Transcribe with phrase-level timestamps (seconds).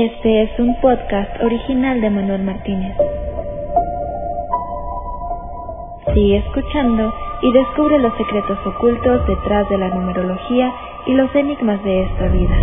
[0.00, 2.96] Este es un podcast original de Manuel Martínez.
[6.14, 7.12] Sigue escuchando
[7.42, 10.72] y descubre los secretos ocultos detrás de la numerología
[11.04, 12.56] y los enigmas de esta vida.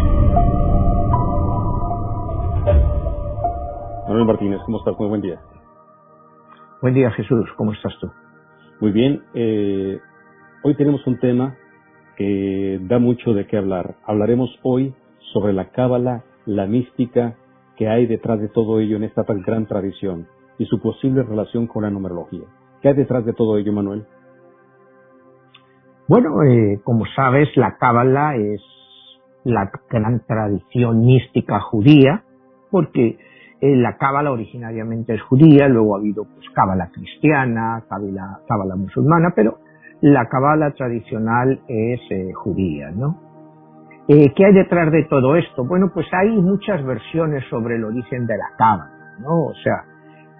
[4.08, 4.98] Manuel Martínez, ¿cómo estás?
[4.98, 5.38] Muy buen día.
[6.82, 8.10] Buen día Jesús, ¿cómo estás tú?
[8.80, 9.24] Muy bien.
[9.34, 10.00] Eh,
[10.64, 11.58] hoy tenemos un tema
[12.16, 13.96] que da mucho de qué hablar.
[14.06, 14.94] Hablaremos hoy
[15.34, 17.36] sobre la cábala la mística
[17.76, 20.28] que hay detrás de todo ello en esta tan gran tradición
[20.58, 22.46] y su posible relación con la numerología.
[22.82, 24.06] ¿Qué hay detrás de todo ello, Manuel?
[26.08, 28.62] Bueno, eh, como sabes, la cábala es
[29.44, 32.24] la gran tradición mística judía,
[32.70, 33.18] porque
[33.62, 39.60] eh, la cábala originariamente es judía, luego ha habido pues cábala cristiana, cábala, musulmana, pero
[40.02, 43.25] la cábala tradicional es eh, judía, ¿no?
[44.08, 45.66] Eh, ¿Qué hay detrás de todo esto?
[45.66, 49.46] Bueno, pues hay muchas versiones sobre el origen de la cábala, ¿no?
[49.46, 49.84] O sea,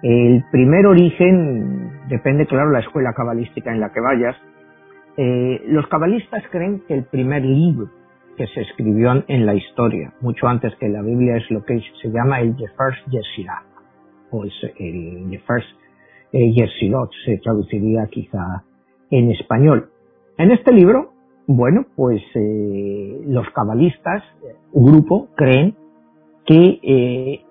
[0.02, 4.36] el primer origen depende, claro, la escuela cabalística en la que vayas.
[5.16, 7.90] Eh, los cabalistas creen que el primer libro
[8.36, 12.10] que se escribió en la historia, mucho antes que la Biblia, es lo que se
[12.10, 13.64] llama el Jefers Yesirah,
[14.30, 15.66] o el, el Jefers
[16.32, 18.62] eh, Yesilot, se traduciría quizá
[19.10, 19.90] en español.
[20.38, 21.15] En este libro
[21.46, 24.22] bueno, pues eh, los cabalistas,
[24.72, 25.76] un grupo, creen
[26.44, 27.44] que eh,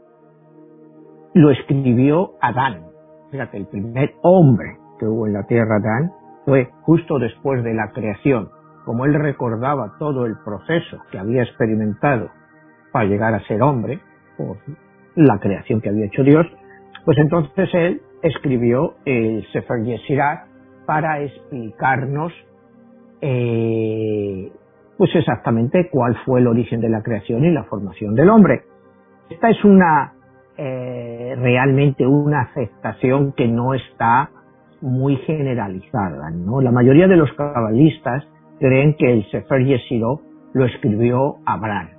[1.33, 2.87] lo escribió Adán.
[3.31, 6.11] Fíjate, el primer hombre que hubo en la tierra, Adán,
[6.45, 8.49] fue justo después de la creación.
[8.85, 12.29] Como él recordaba todo el proceso que había experimentado
[12.91, 13.99] para llegar a ser hombre,
[14.37, 14.57] por
[15.15, 16.45] la creación que había hecho Dios,
[17.05, 20.47] pues entonces él escribió el Sefer Yesirah
[20.85, 22.33] para explicarnos
[23.27, 24.51] eh,
[24.99, 28.61] pues exactamente cuál fue el origen de la creación y la formación del hombre.
[29.31, 30.13] Esta es una
[30.57, 34.29] eh, realmente una aceptación que no está
[34.79, 36.29] muy generalizada.
[36.29, 36.61] ¿no?
[36.61, 38.23] La mayoría de los cabalistas
[38.59, 40.21] creen que el Sefer Yesiro
[40.53, 41.89] lo escribió Abraham,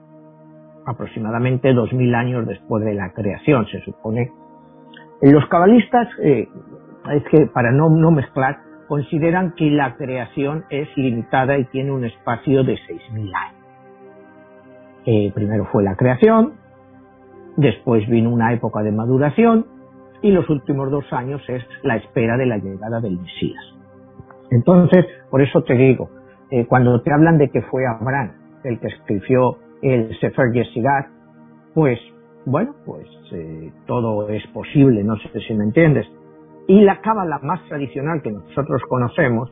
[0.87, 4.31] aproximadamente dos mil años después de la creación, se supone.
[5.21, 6.49] Los cabalistas, eh,
[7.13, 8.59] es que para no, no mezclar,
[8.89, 13.57] consideran que la creación es limitada y tiene un espacio de 6.000 años.
[15.07, 16.55] Eh, primero fue la creación,
[17.57, 19.67] después vino una época de maduración
[20.23, 23.63] y los últimos dos años es la espera de la llegada del Mesías.
[24.51, 26.11] Entonces, por eso te digo,
[26.51, 28.33] eh, cuando te hablan de que fue Abraham
[28.65, 31.07] el que escribió el Sefer Yesigat,
[31.75, 31.99] pues,
[32.45, 36.07] bueno, pues eh, todo es posible, no sé si me entiendes.
[36.69, 39.49] Y la cábala más tradicional que nosotros conocemos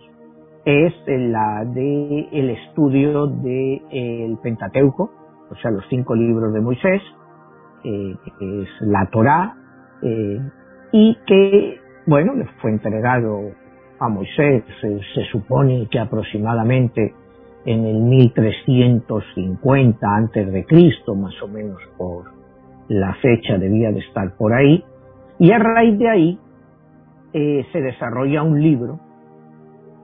[0.64, 5.12] es la de el estudio del de, Pentateuco,
[5.50, 7.00] o sea, los cinco libros de Moisés,
[7.84, 9.54] eh, que es la Torá,
[10.02, 10.40] eh,
[10.92, 13.52] y que, bueno, le fue entregado
[14.00, 14.98] a Moisés, se,
[15.30, 17.14] supone que aproximadamente
[17.64, 22.24] en el 1350 antes de Cristo, más o menos por
[22.88, 24.84] la fecha debía de estar por ahí,
[25.38, 26.38] y a raíz de ahí
[27.34, 29.00] eh, se desarrolla un libro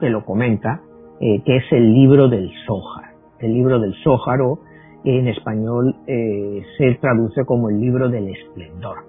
[0.01, 0.81] que lo comenta,
[1.21, 3.13] eh, que es el libro del Zohar.
[3.39, 4.59] El libro del Zohar o
[5.05, 9.05] en español eh, se traduce como el libro del esplendor.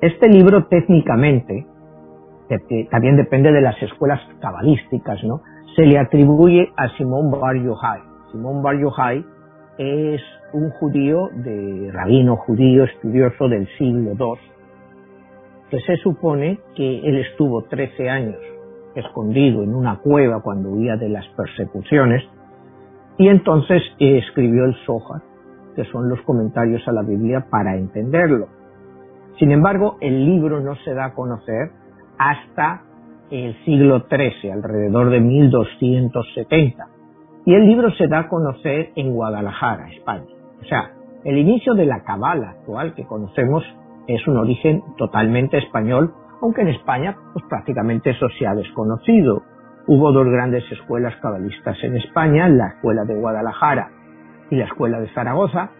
[0.00, 1.66] Este libro técnicamente,
[2.90, 5.42] también depende de las escuelas cabalísticas, ¿no?
[5.74, 8.00] Se le atribuye a Simón Bar Yochai.
[8.30, 9.24] Simón Bar Yochai
[9.78, 14.57] es un judío de rabino judío estudioso del siglo II
[15.70, 18.38] que se supone que él estuvo 13 años
[18.94, 22.24] escondido en una cueva cuando huía de las persecuciones
[23.18, 25.22] y entonces escribió el Zohar,
[25.74, 28.48] que son los comentarios a la Biblia para entenderlo.
[29.38, 31.70] Sin embargo, el libro no se da a conocer
[32.16, 32.82] hasta
[33.30, 36.86] el siglo XIII, alrededor de 1270.
[37.44, 40.26] Y el libro se da a conocer en Guadalajara, España.
[40.60, 40.92] O sea,
[41.24, 43.64] el inicio de la Cabala actual que conocemos
[44.08, 49.42] es un origen totalmente español, aunque en España pues prácticamente eso se ha desconocido.
[49.86, 53.90] Hubo dos grandes escuelas cabalistas en España, la escuela de Guadalajara
[54.50, 55.70] y la escuela de Zaragoza.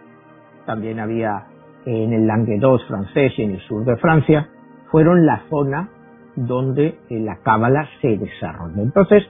[0.65, 1.47] También había
[1.85, 4.47] en el Languedoc francés y en el sur de Francia.
[4.91, 5.89] Fueron la zona
[6.35, 8.81] donde eh, la cábala se desarrolló.
[8.81, 9.23] Entonces,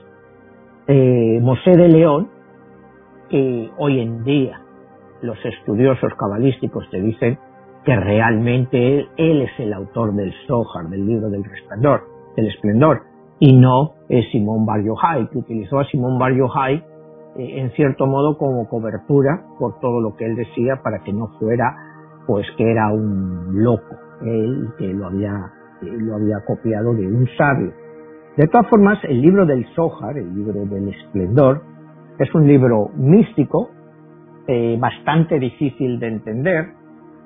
[0.86, 2.28] eh, Mosé de León,
[3.28, 4.60] que hoy en día
[5.22, 7.38] los estudiosos cabalísticos te dicen
[7.84, 12.02] que realmente él, es el autor del Zohar, del libro del resplandor,
[12.36, 13.02] del esplendor,
[13.38, 16.84] y no es Simón Bar Yochai, que utilizó a Simón Bar Yochai
[17.36, 21.28] eh, en cierto modo como cobertura por todo lo que él decía para que no
[21.38, 21.74] fuera
[22.26, 25.50] pues que era un loco, él que lo había,
[25.80, 27.72] lo había copiado de un sabio.
[28.36, 31.62] De todas formas, el libro del Zohar, el libro del esplendor,
[32.18, 33.70] es un libro místico,
[34.46, 36.68] eh, bastante difícil de entender,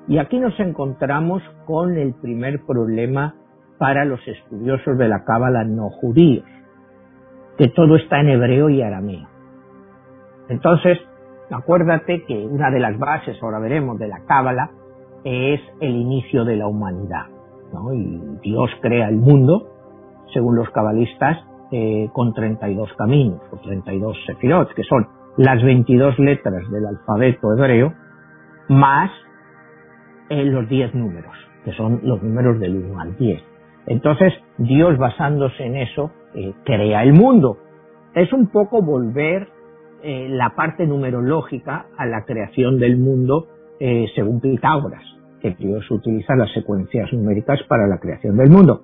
[0.07, 3.35] y aquí nos encontramos con el primer problema
[3.77, 6.45] para los estudiosos de la Cábala no judíos,
[7.57, 9.27] que todo está en hebreo y arameo.
[10.49, 10.99] Entonces,
[11.49, 14.69] acuérdate que una de las bases, ahora veremos, de la Cábala
[15.23, 17.25] es el inicio de la humanidad.
[17.93, 19.67] Y Dios crea el mundo,
[20.33, 21.37] según los cabalistas,
[21.71, 25.07] eh, con 32 caminos, o 32 sefirot, que son
[25.37, 27.93] las 22 letras del alfabeto hebreo,
[28.69, 29.11] más
[30.29, 33.55] eh, los 10 números, que son los números del 1 al 10.
[33.87, 37.57] Entonces, Dios basándose en eso, eh, crea el mundo.
[38.13, 39.47] Es un poco volver
[40.03, 43.47] eh, la parte numerológica a la creación del mundo
[43.79, 45.03] eh, según Pitágoras,
[45.41, 48.81] que Dios utiliza las secuencias numéricas para la creación del mundo.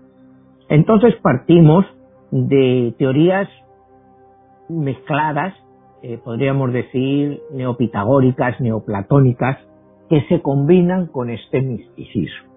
[0.70, 1.86] Entonces partimos
[2.32, 3.50] de teorías
[4.70, 5.54] mezcladas,
[6.24, 9.58] podríamos decir neopitagóricas, neoplatónicas,
[10.12, 12.52] que se combinan con este misticismo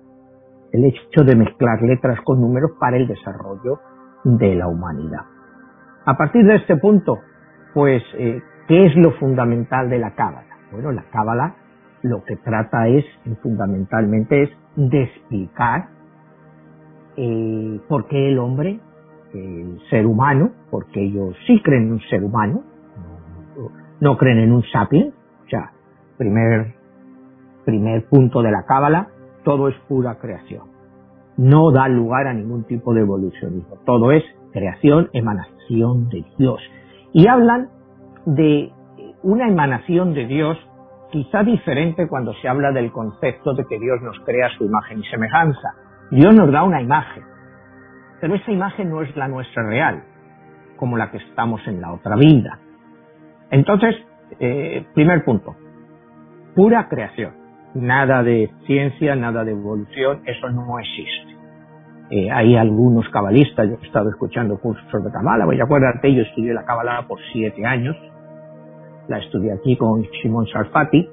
[0.72, 3.78] el hecho de mezclar letras con números para el desarrollo
[4.24, 5.20] de la humanidad.
[6.04, 7.20] A partir de este punto,
[7.72, 10.48] pues, eh, ¿qué es lo fundamental de la Cábala?
[10.72, 11.54] Bueno, la Cábala
[12.02, 13.04] lo que trata es,
[13.40, 15.90] fundamentalmente, es de explicar
[17.16, 18.80] eh, por qué el hombre,
[19.32, 22.64] el ser humano, porque ellos sí creen en un ser humano,
[24.00, 25.14] no, creen en un sapiens,
[25.46, 25.70] o sea,
[26.18, 26.74] primer,
[27.64, 29.08] primer punto de la Cábala,
[29.44, 30.68] todo es pura creación.
[31.36, 33.76] No da lugar a ningún tipo de evolucionismo.
[33.84, 34.22] Todo es
[34.52, 36.60] creación, emanación de Dios.
[37.12, 37.68] Y hablan
[38.26, 38.72] de
[39.22, 40.58] una emanación de Dios
[41.10, 45.04] quizá diferente cuando se habla del concepto de que Dios nos crea su imagen y
[45.04, 45.74] semejanza.
[46.10, 47.22] Dios nos da una imagen,
[48.20, 50.02] pero esa imagen no es la nuestra real,
[50.76, 52.58] como la que estamos en la otra vida.
[53.50, 53.94] Entonces,
[54.38, 55.54] eh, primer punto,
[56.54, 57.43] pura creación
[57.74, 61.34] nada de ciencia, nada de evolución, eso no existe.
[62.10, 66.22] Eh, hay algunos cabalistas, yo he estado escuchando cursos de Kabbalah, voy a acuérdate, yo
[66.22, 67.96] estudié la Kabbalah por siete años,
[69.08, 71.08] la estudié aquí con Shimon Sarfati,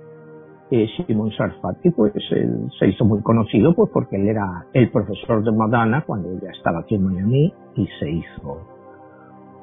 [0.72, 5.44] eh, Shimon Sarfati pues él se hizo muy conocido pues porque él era el profesor
[5.44, 8.68] de Madonna cuando ella estaba aquí en Miami y se hizo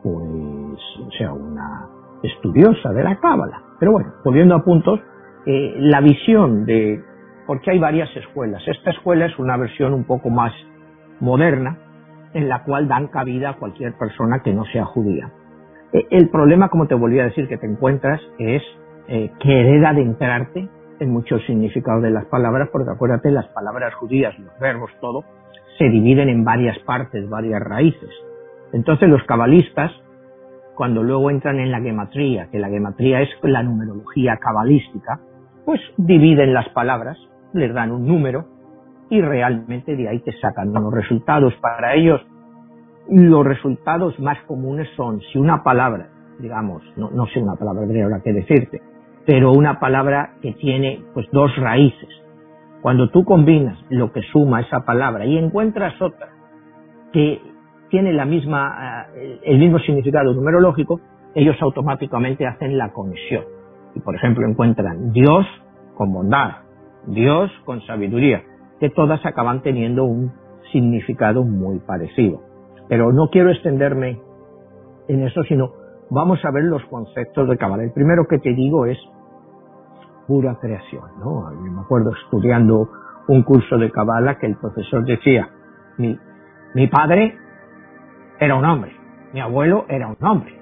[0.02, 1.88] pues o sea una
[2.22, 3.62] estudiosa de la Cábala.
[3.78, 5.00] Pero bueno, volviendo a puntos,
[5.50, 7.02] eh, la visión de,
[7.46, 8.62] porque hay varias escuelas.
[8.66, 10.52] Esta escuela es una versión un poco más
[11.20, 11.78] moderna,
[12.34, 15.32] en la cual dan cabida a cualquier persona que no sea judía.
[15.94, 18.62] Eh, el problema, como te volví a decir, que te encuentras es
[19.08, 19.96] eh, que hereda
[21.00, 25.24] en muchos significados de las palabras, porque acuérdate, las palabras judías, los verbos, todo,
[25.78, 28.10] se dividen en varias partes, varias raíces.
[28.74, 29.92] Entonces los cabalistas,
[30.74, 35.20] cuando luego entran en la gematría, que la gematría es la numerología cabalística,
[35.68, 37.18] pues dividen las palabras,
[37.52, 38.46] les dan un número
[39.10, 41.52] y realmente de ahí te sacan unos resultados.
[41.60, 42.22] Para ellos,
[43.10, 48.02] los resultados más comunes son si una palabra, digamos, no, no sé una palabra de
[48.02, 48.80] ahora que decirte,
[49.26, 52.08] pero una palabra que tiene pues dos raíces.
[52.80, 56.28] Cuando tú combinas lo que suma esa palabra y encuentras otra
[57.12, 57.42] que
[57.90, 60.98] tiene la misma, eh, el mismo significado numerológico,
[61.34, 63.57] ellos automáticamente hacen la conexión
[64.04, 65.46] por ejemplo encuentran Dios
[65.94, 66.62] con bondad,
[67.06, 68.42] Dios con sabiduría,
[68.80, 70.32] que todas acaban teniendo un
[70.72, 72.42] significado muy parecido.
[72.88, 74.20] Pero no quiero extenderme
[75.08, 75.72] en eso, sino
[76.10, 77.84] vamos a ver los conceptos de Kabbalah.
[77.84, 78.98] El primero que te digo es
[80.26, 81.50] pura creación, ¿no?
[81.52, 82.88] Yo me acuerdo estudiando
[83.28, 85.48] un curso de Kabbalah que el profesor decía,
[85.96, 86.18] mi,
[86.74, 87.36] mi padre
[88.38, 88.92] era un hombre,
[89.32, 90.57] mi abuelo era un hombre,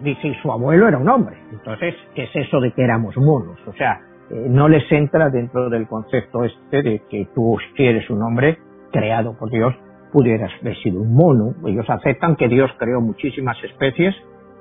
[0.00, 1.36] dice, su abuelo era un hombre.
[1.52, 3.58] Entonces, ¿qué es eso de que éramos monos?
[3.66, 8.08] O sea, eh, no les entra dentro del concepto este de que tú, si eres
[8.10, 8.58] un hombre
[8.92, 9.74] creado por Dios,
[10.12, 11.54] pudieras haber sido un mono.
[11.66, 14.14] Ellos aceptan que Dios creó muchísimas especies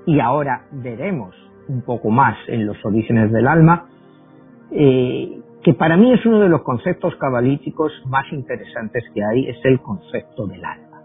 [0.05, 1.35] y ahora veremos
[1.67, 3.85] un poco más en los orígenes del alma,
[4.71, 9.57] eh, que para mí es uno de los conceptos cabalíticos más interesantes que hay, es
[9.65, 11.01] el concepto del alma.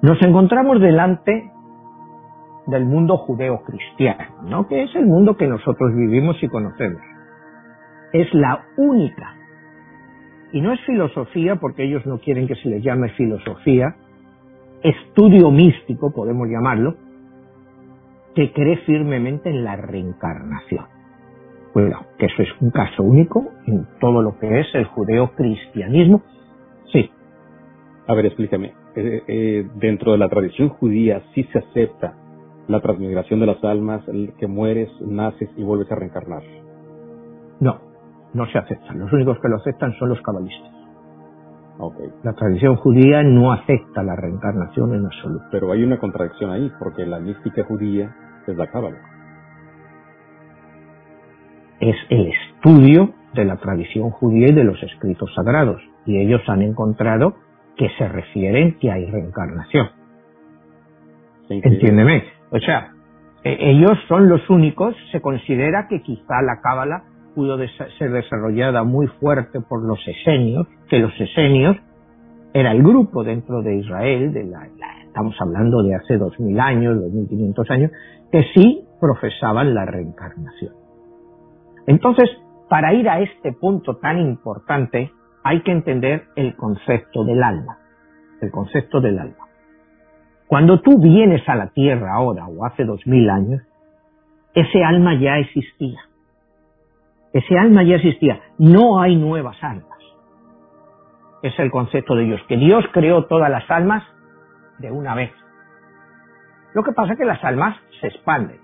[0.00, 1.51] Nos encontramos delante
[2.66, 4.68] del mundo judeo-cristiano, ¿no?
[4.68, 7.02] que es el mundo que nosotros vivimos y conocemos.
[8.12, 9.34] Es la única,
[10.52, 13.96] y no es filosofía porque ellos no quieren que se les llame filosofía,
[14.82, 16.94] estudio místico, podemos llamarlo,
[18.34, 20.86] que cree firmemente en la reencarnación.
[21.72, 26.22] Cuidado, que eso es un caso único en todo lo que es el judeo-cristianismo.
[26.92, 27.10] Sí.
[28.06, 28.74] A ver, explícame.
[28.94, 32.14] Eh, eh, dentro de la tradición judía sí se acepta
[32.68, 36.42] la transmigración de las almas, el que mueres, naces y vuelves a reencarnar.
[37.60, 37.80] No,
[38.34, 38.98] no se aceptan.
[38.98, 40.70] Los únicos que lo aceptan son los cabalistas.
[41.78, 42.10] Okay.
[42.22, 45.44] La tradición judía no acepta la reencarnación en absoluto.
[45.50, 48.14] Pero hay una contradicción ahí, porque la mística judía
[48.46, 49.12] es la cábala
[51.82, 55.82] es el estudio de la tradición judía y de los escritos sagrados.
[56.06, 57.34] Y ellos han encontrado
[57.76, 59.88] que se refieren que hay reencarnación.
[61.48, 62.22] Entiéndeme.
[62.52, 62.92] O sea,
[63.44, 67.04] e, ellos son los únicos, se considera que quizá la cábala
[67.34, 67.58] pudo
[67.98, 71.76] ser desarrollada muy fuerte por los esenios, que los esenios
[72.52, 74.34] era el grupo dentro de Israel,
[75.06, 77.90] estamos hablando de hace 2000 años, 2500 años,
[78.30, 80.74] que sí profesaban la reencarnación.
[81.86, 82.28] Entonces,
[82.68, 85.10] para ir a este punto tan importante,
[85.42, 87.78] hay que entender el concepto del alma.
[88.40, 89.46] El concepto del alma.
[90.52, 93.62] Cuando tú vienes a la tierra ahora o hace dos mil años,
[94.52, 95.98] ese alma ya existía.
[97.32, 98.38] Ese alma ya existía.
[98.58, 99.98] No hay nuevas almas.
[101.42, 104.02] Es el concepto de Dios, que Dios creó todas las almas
[104.76, 105.32] de una vez.
[106.74, 108.60] Lo que pasa es que las almas se expanden.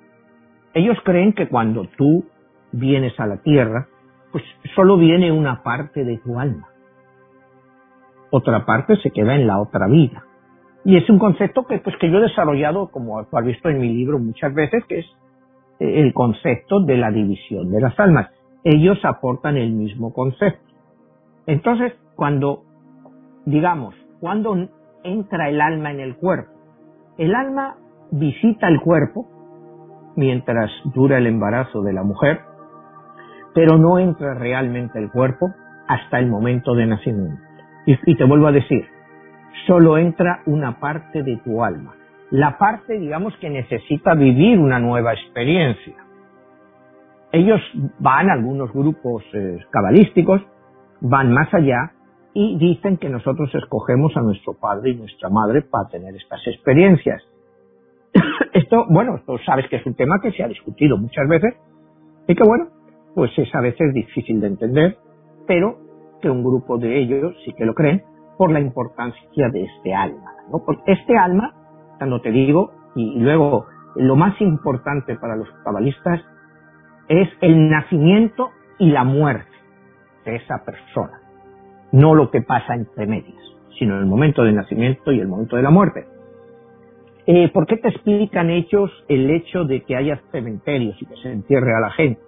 [0.74, 2.26] Ellos creen que cuando tú
[2.70, 3.88] vienes a la tierra,
[4.30, 6.68] pues solo viene una parte de tu alma.
[8.28, 10.27] Otra parte se queda en la otra vida.
[10.88, 13.92] Y es un concepto que, pues, que yo he desarrollado, como has visto en mi
[13.92, 15.06] libro muchas veces, que es
[15.80, 18.30] eh, el concepto de la división de las almas.
[18.64, 20.64] Ellos aportan el mismo concepto.
[21.46, 22.62] Entonces, cuando,
[23.44, 24.56] digamos, cuando
[25.04, 26.52] entra el alma en el cuerpo,
[27.18, 27.76] el alma
[28.10, 29.26] visita el cuerpo
[30.16, 32.40] mientras dura el embarazo de la mujer,
[33.54, 35.50] pero no entra realmente el cuerpo
[35.86, 37.42] hasta el momento de nacimiento.
[37.84, 38.86] Y, te vuelvo a decir,
[39.66, 41.94] solo entra una parte de tu alma,
[42.30, 45.94] la parte, digamos, que necesita vivir una nueva experiencia.
[47.32, 47.60] Ellos
[47.98, 50.42] van, algunos grupos eh, cabalísticos,
[51.00, 51.92] van más allá
[52.34, 57.22] y dicen que nosotros escogemos a nuestro padre y nuestra madre para tener estas experiencias.
[58.52, 61.54] esto, bueno, esto sabes que es un tema que se ha discutido muchas veces
[62.26, 62.68] y que bueno,
[63.14, 64.96] pues es a veces difícil de entender,
[65.46, 65.78] pero
[66.20, 68.02] que un grupo de ellos sí que lo creen
[68.38, 70.32] por la importancia de este alma.
[70.50, 70.62] ¿no?
[70.86, 71.52] Este alma,
[71.98, 73.66] cuando te digo, y luego
[73.96, 76.22] lo más importante para los cabalistas
[77.08, 79.50] es el nacimiento y la muerte
[80.24, 81.20] de esa persona,
[81.92, 83.42] no lo que pasa entre medias,
[83.78, 86.06] sino el momento del nacimiento y el momento de la muerte.
[87.26, 91.30] Eh, ¿Por qué te explican ellos el hecho de que haya cementerios y que se
[91.30, 92.20] entierre a la gente?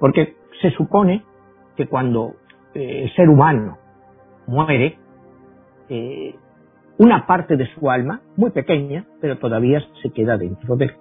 [0.00, 1.22] Porque se supone
[1.76, 2.34] que cuando
[2.74, 3.78] eh, el ser humano
[4.46, 4.98] muere,
[5.88, 6.34] eh,
[6.98, 10.92] una parte de su alma, muy pequeña, pero todavía se queda dentro de él.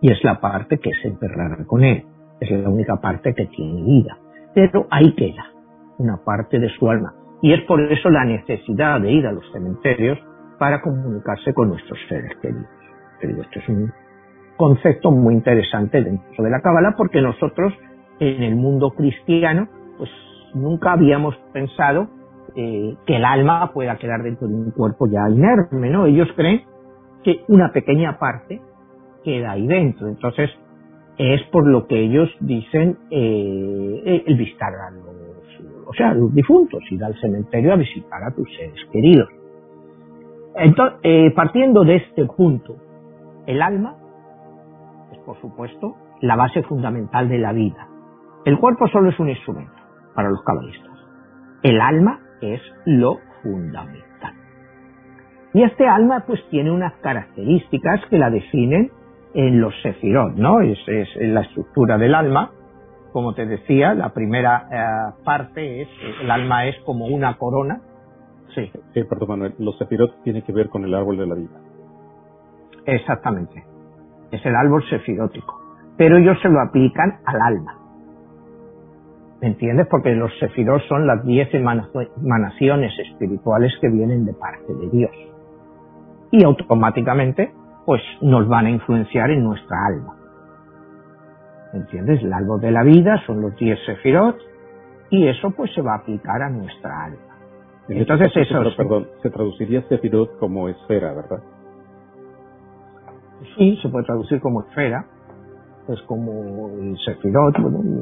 [0.00, 2.04] Y es la parte que se enterrará con él.
[2.40, 4.18] Es la única parte que tiene vida.
[4.54, 5.46] Pero ahí queda
[5.98, 7.14] una parte de su alma.
[7.42, 10.18] Y es por eso la necesidad de ir a los cementerios
[10.58, 12.66] para comunicarse con nuestros seres queridos.
[13.20, 13.92] Pero esto es un
[14.56, 17.72] concepto muy interesante dentro de la Cábala porque nosotros
[18.18, 20.10] en el mundo cristiano, pues
[20.54, 22.08] nunca habíamos pensado
[22.56, 26.06] eh, que el alma pueda quedar dentro de un cuerpo ya inerme, ¿no?
[26.06, 26.62] Ellos creen
[27.22, 28.62] que una pequeña parte
[29.22, 30.08] queda ahí dentro.
[30.08, 30.50] Entonces,
[31.18, 36.80] es por lo que ellos dicen eh, el visitar a los, o sea, los difuntos,
[36.90, 39.28] ir al cementerio a visitar a tus seres queridos.
[40.54, 42.76] Entonces, eh, partiendo de este punto,
[43.46, 43.96] el alma
[45.12, 47.86] es, por supuesto, la base fundamental de la vida.
[48.44, 49.74] El cuerpo solo es un instrumento
[50.14, 50.92] para los cabalistas.
[51.62, 52.20] El alma
[52.54, 54.34] es lo fundamental.
[55.54, 58.90] Y este alma pues tiene unas características que la definen
[59.34, 60.60] en los sefirot, ¿no?
[60.60, 62.50] Es, es la estructura del alma.
[63.12, 65.88] Como te decía, la primera eh, parte es,
[66.22, 67.80] el alma es como una corona.
[68.54, 68.70] Sí.
[68.92, 71.60] perdón Manuel, los sefirot tienen que ver con el árbol de la vida.
[72.86, 73.64] Exactamente.
[74.30, 75.58] Es el árbol sefirótico.
[75.96, 77.85] Pero ellos se lo aplican al alma.
[79.40, 79.86] ¿Me entiendes?
[79.90, 85.10] Porque los sefiros son las diez emanaciones espirituales que vienen de parte de Dios.
[86.30, 87.52] Y automáticamente,
[87.84, 90.16] pues nos van a influenciar en nuestra alma.
[91.72, 92.22] ¿Me entiendes?
[92.22, 94.38] El árbol de la vida son los diez sefirot
[95.10, 97.18] y eso pues se va a aplicar a nuestra alma.
[97.88, 98.62] Entonces eso...
[98.76, 101.42] perdón, se traduciría sefirot como esfera, ¿verdad?
[103.56, 105.06] Sí, se puede traducir como esfera.
[105.86, 107.56] Pues como el Sefirot,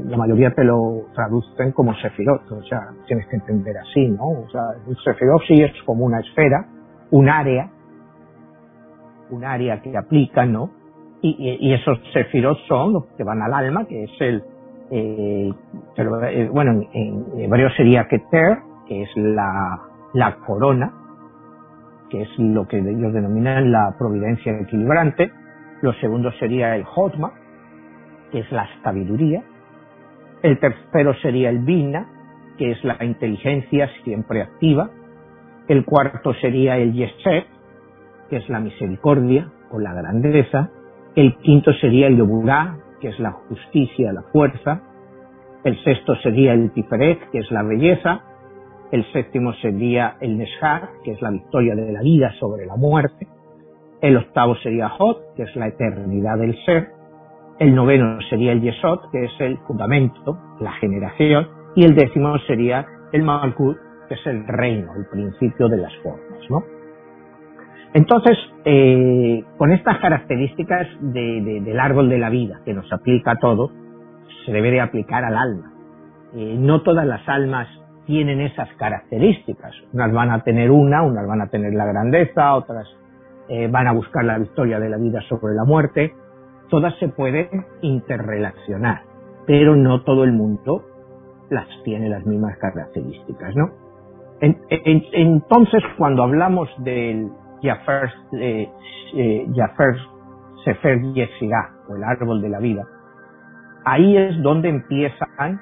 [0.06, 4.24] la mayoría te lo traducen como Sefirot, o sea, tienes que entender así, ¿no?
[4.24, 6.66] O sea, el Sefirot sí es como una esfera,
[7.10, 7.70] un área,
[9.30, 10.70] un área que aplica, ¿no?
[11.20, 14.42] Y, esos Sefirot son los que van al alma, que es el,
[14.90, 15.50] eh,
[15.96, 19.80] eh, bueno, en, hebreo sería Keter, que es la,
[20.12, 20.92] la corona,
[22.10, 25.30] que es lo que ellos denominan la providencia equilibrante.
[25.80, 27.32] Lo segundo sería el Hotma,
[28.34, 29.44] que es la sabiduría.
[30.42, 32.08] El tercero sería el Bina,
[32.58, 34.90] que es la inteligencia siempre activa.
[35.68, 37.46] El cuarto sería el Yeshet,
[38.28, 40.68] que es la misericordia o la grandeza.
[41.14, 44.82] El quinto sería el Yoburá, que es la justicia, la fuerza.
[45.62, 48.22] El sexto sería el Tiferet, que es la belleza.
[48.90, 53.28] El séptimo sería el Neshar, que es la victoria de la vida sobre la muerte.
[54.00, 57.03] El octavo sería Hot, que es la eternidad del ser.
[57.58, 61.48] El noveno sería el Yesod, que es el fundamento, la generación.
[61.76, 63.76] Y el décimo sería el Malkut,
[64.08, 66.62] que es el reino, el principio de las formas, ¿no?
[67.94, 73.70] Entonces, eh, con estas características del árbol de la vida que nos aplica a todo,
[74.44, 75.72] se debe de aplicar al alma.
[76.34, 77.68] Eh, no todas las almas
[78.04, 79.72] tienen esas características.
[79.92, 82.86] Unas van a tener una, unas van a tener la grandeza, otras
[83.48, 86.12] eh, van a buscar la victoria de la vida sobre la muerte.
[86.74, 89.02] Todas se pueden interrelacionar,
[89.46, 90.82] pero no todo el mundo
[91.48, 93.70] las tiene las mismas características, ¿no?
[94.40, 97.28] entonces, cuando hablamos del
[97.62, 98.68] Jafar, eh,
[99.14, 99.46] eh,
[100.64, 102.82] Sefer Yesirah, o el árbol de la vida,
[103.84, 105.60] ahí es donde empiezan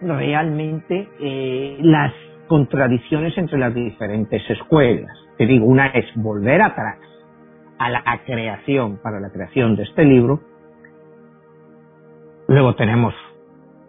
[0.00, 2.12] realmente eh, las
[2.48, 5.16] contradicciones entre las diferentes escuelas.
[5.38, 6.98] Te digo, una es volver atrás
[7.82, 10.40] a la creación, para la creación de este libro.
[12.46, 13.12] Luego tenemos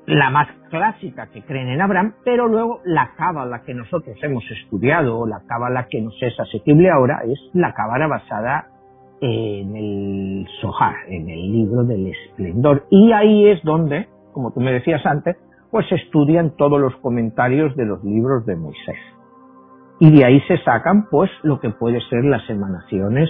[0.08, 5.28] la más clásica que creen en Abraham, pero luego la cábala que nosotros hemos estudiado,
[5.28, 8.68] la cábala que nos es asequible ahora, es la cábala basada
[9.22, 12.86] en el Sohar, en el libro del esplendor.
[12.90, 15.38] Y ahí es donde, como tú me decías antes,
[15.70, 18.98] pues estudian todos los comentarios de los libros de Moisés.
[20.00, 23.30] Y de ahí se sacan pues lo que puede ser las emanaciones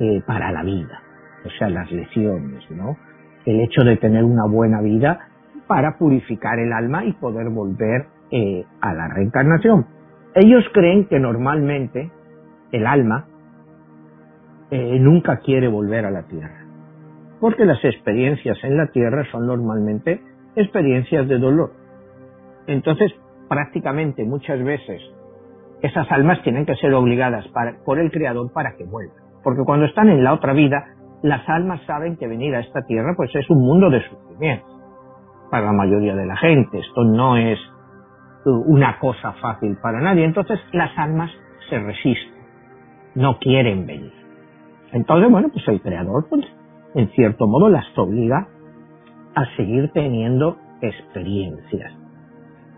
[0.00, 1.02] eh, para la vida,
[1.44, 2.96] o sea, las lecciones, ¿no?
[3.44, 5.28] El hecho de tener una buena vida
[5.66, 9.86] para purificar el alma y poder volver eh, a la reencarnación.
[10.34, 12.10] Ellos creen que normalmente
[12.72, 13.26] el alma
[14.70, 16.64] eh, nunca quiere volver a la tierra,
[17.40, 20.20] porque las experiencias en la tierra son normalmente
[20.56, 21.72] experiencias de dolor.
[22.66, 23.12] Entonces,
[23.48, 25.02] prácticamente muchas veces
[25.82, 27.46] esas almas tienen que ser obligadas
[27.84, 29.23] por el Creador para que vuelvan.
[29.44, 30.84] Porque cuando están en la otra vida,
[31.22, 34.66] las almas saben que venir a esta tierra pues es un mundo de sufrimiento
[35.50, 36.78] para la mayoría de la gente.
[36.78, 37.58] Esto no es
[38.44, 40.24] una cosa fácil para nadie.
[40.24, 41.30] Entonces las almas
[41.68, 42.42] se resisten,
[43.14, 44.12] no quieren venir.
[44.92, 46.44] Entonces, bueno, pues el creador, pues,
[46.94, 48.48] en cierto modo, las obliga
[49.34, 51.92] a seguir teniendo experiencias.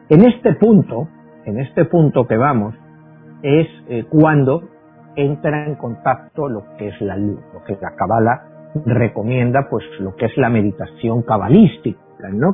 [0.08, 1.08] En este punto,
[1.44, 2.74] en este punto que vamos,
[3.42, 4.62] es eh, cuando
[5.16, 10.14] entra en contacto lo que es la luz, lo que la cabala recomienda, pues lo
[10.14, 11.98] que es la meditación cabalística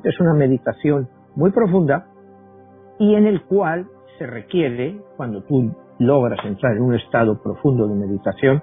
[0.03, 2.07] que es una meditación muy profunda
[2.98, 3.87] y en el cual
[4.18, 8.62] se requiere, cuando tú logras entrar en un estado profundo de meditación,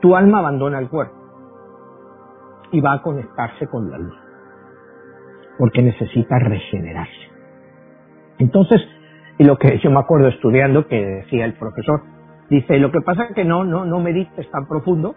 [0.00, 1.14] tu alma abandona el cuerpo
[2.72, 4.16] y va a conectarse con la luz,
[5.58, 7.28] porque necesita regenerarse.
[8.38, 8.80] Entonces,
[9.38, 12.02] y lo que yo me acuerdo estudiando que decía el profesor,
[12.50, 15.14] dice, lo que pasa es que no, no, no medites tan profundo,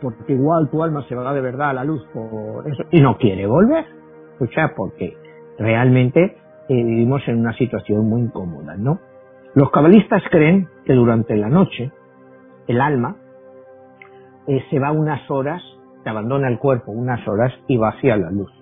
[0.00, 3.16] porque igual tu alma se va de verdad a la luz por eso, y no
[3.16, 3.96] quiere volver
[4.36, 5.16] escuchar porque
[5.58, 6.36] realmente
[6.68, 9.00] eh, vivimos en una situación muy incómoda, ¿no?
[9.54, 11.90] Los cabalistas creen que durante la noche
[12.66, 13.16] el alma
[14.46, 15.62] eh, se va unas horas,
[16.04, 18.52] se abandona el cuerpo unas horas y va hacia la luz,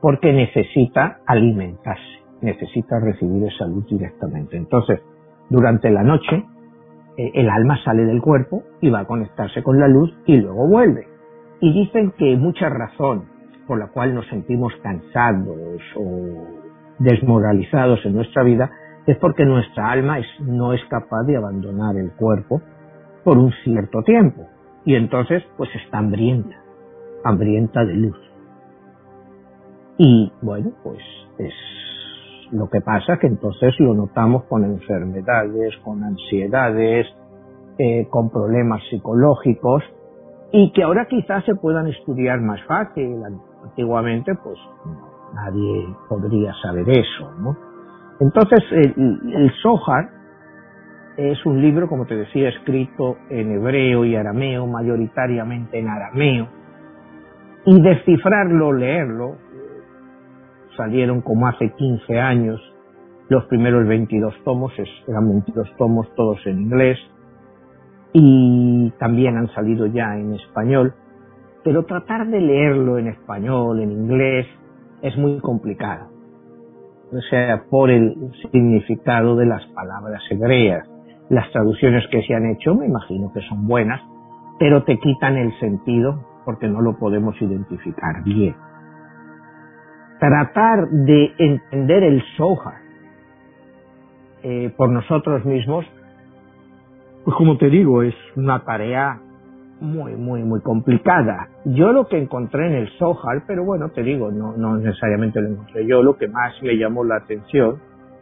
[0.00, 4.56] porque necesita alimentarse, necesita recibir esa luz directamente.
[4.56, 5.00] Entonces,
[5.50, 6.44] durante la noche
[7.18, 11.08] el alma sale del cuerpo y va a conectarse con la luz y luego vuelve.
[11.60, 13.24] Y dicen que mucha razón
[13.66, 16.46] por la cual nos sentimos cansados o
[17.00, 18.70] desmoralizados en nuestra vida
[19.06, 22.62] es porque nuestra alma no es capaz de abandonar el cuerpo
[23.24, 24.46] por un cierto tiempo
[24.84, 26.56] y entonces pues está hambrienta,
[27.24, 28.18] hambrienta de luz.
[29.98, 31.02] Y bueno, pues
[31.38, 31.52] es
[32.52, 37.06] lo que pasa que entonces lo notamos con enfermedades, con ansiedades,
[37.78, 39.82] eh, con problemas psicológicos,
[40.52, 43.22] y que ahora quizás se puedan estudiar más fácil.
[43.64, 44.58] Antiguamente, pues
[45.34, 47.56] nadie podría saber eso, ¿no?
[48.20, 50.10] Entonces, el, el Zohar
[51.16, 56.48] es un libro, como te decía, escrito en hebreo y arameo, mayoritariamente en arameo,
[57.64, 59.36] y descifrarlo, leerlo,
[60.78, 62.58] salieron como hace 15 años
[63.28, 64.72] los primeros 22 tomos,
[65.06, 66.98] eran 22 tomos todos en inglés,
[68.14, 70.94] y también han salido ya en español,
[71.62, 74.46] pero tratar de leerlo en español, en inglés,
[75.02, 76.08] es muy complicado.
[77.12, 78.14] O sea, por el
[78.50, 80.88] significado de las palabras hebreas.
[81.30, 84.00] Las traducciones que se han hecho, me imagino que son buenas,
[84.58, 88.54] pero te quitan el sentido porque no lo podemos identificar bien.
[90.18, 92.80] Tratar de entender el Zohar
[94.42, 95.84] eh, por nosotros mismos,
[97.24, 99.20] pues como te digo, es una tarea
[99.80, 101.48] muy, muy, muy complicada.
[101.64, 105.50] Yo lo que encontré en el Zohar, pero bueno, te digo, no, no necesariamente lo
[105.50, 107.76] encontré yo, lo que más me llamó la atención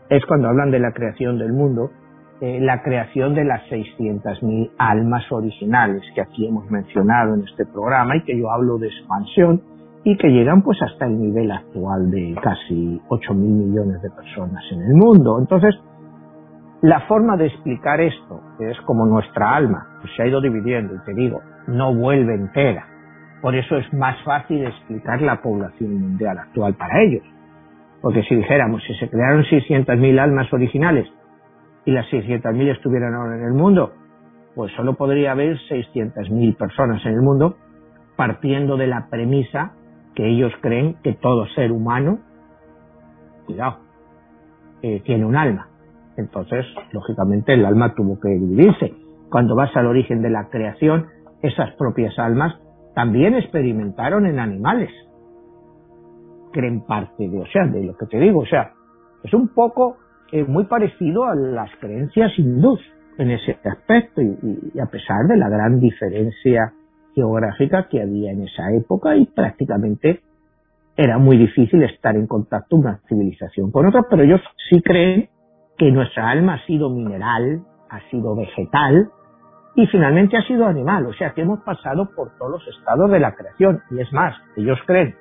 [0.08, 1.90] es cuando hablan de la creación del mundo,
[2.40, 8.16] eh, la creación de las 600.000 almas originales que aquí hemos mencionado en este programa
[8.16, 9.62] y que yo hablo de expansión
[10.06, 14.82] y que llegan pues hasta el nivel actual de casi 8.000 millones de personas en
[14.82, 15.36] el mundo.
[15.40, 15.74] Entonces,
[16.82, 20.98] la forma de explicar esto, es como nuestra alma, pues se ha ido dividiendo, y
[21.04, 22.86] te digo, no vuelve entera.
[23.42, 27.24] Por eso es más fácil explicar la población mundial actual para ellos.
[28.00, 31.08] Porque si dijéramos, si se crearon 600.000 almas originales
[31.84, 33.92] y las 600.000 estuvieran ahora en el mundo,
[34.54, 37.56] pues solo podría haber 600.000 personas en el mundo,
[38.14, 39.72] partiendo de la premisa
[40.16, 42.18] que ellos creen que todo ser humano,
[43.44, 43.78] cuidado,
[44.82, 45.68] eh, tiene un alma.
[46.16, 48.94] Entonces, lógicamente, el alma tuvo que dividirse.
[49.30, 51.06] Cuando vas al origen de la creación,
[51.42, 52.56] esas propias almas
[52.94, 54.90] también experimentaron en animales.
[56.52, 58.72] Creen parte de, o sea, de lo que te digo, o sea,
[59.22, 59.98] es un poco
[60.32, 62.80] eh, muy parecido a las creencias hindús
[63.18, 66.72] en ese aspecto y, a pesar de la gran diferencia
[67.16, 70.20] geográfica que había en esa época y prácticamente
[70.96, 75.28] era muy difícil estar en contacto una civilización con otra, pero ellos sí creen
[75.78, 79.10] que nuestra alma ha sido mineral, ha sido vegetal
[79.74, 81.06] y finalmente ha sido animal.
[81.06, 83.82] O sea que hemos pasado por todos los estados de la creación.
[83.90, 85.14] Y es más, ellos creen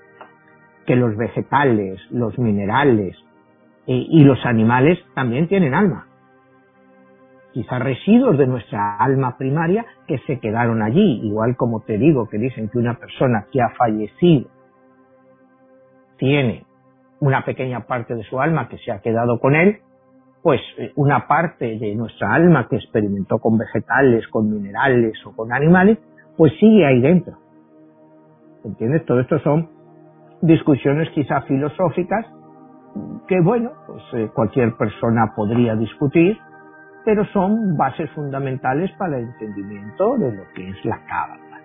[0.86, 3.18] que los vegetales, los minerales
[3.88, 6.05] eh, y los animales también tienen alma.
[7.56, 12.38] Quizás residuos de nuestra alma primaria que se quedaron allí, igual como te digo que
[12.38, 14.50] dicen que una persona que ha fallecido
[16.18, 16.66] tiene
[17.22, 19.78] una pequeña parte de su alma que se ha quedado con él,
[20.44, 25.54] pues eh, una parte de nuestra alma que experimentó con vegetales, con minerales o con
[25.54, 25.98] animales,
[26.36, 27.38] pues sigue ahí dentro.
[28.66, 29.06] ¿Entiendes?
[29.06, 29.70] Todo esto son
[30.42, 32.26] discusiones quizá filosóficas
[33.30, 36.38] que, bueno, pues eh, cualquier persona podría discutir,
[37.06, 41.62] pero son bases fundamentales para el entendimiento de lo que es la cábala.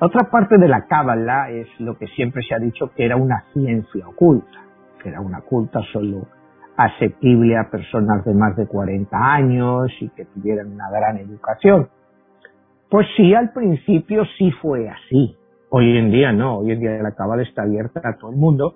[0.00, 3.44] Otra parte de la cábala es lo que siempre se ha dicho que era una
[3.52, 4.60] ciencia oculta,
[5.02, 6.28] que era una oculta solo
[6.76, 11.88] asequible a personas de más de 40 años y que tuvieran una gran educación.
[12.88, 15.36] Pues sí, al principio sí fue así.
[15.70, 18.74] Hoy en día no, hoy en día la cabala está abierta a todo el mundo,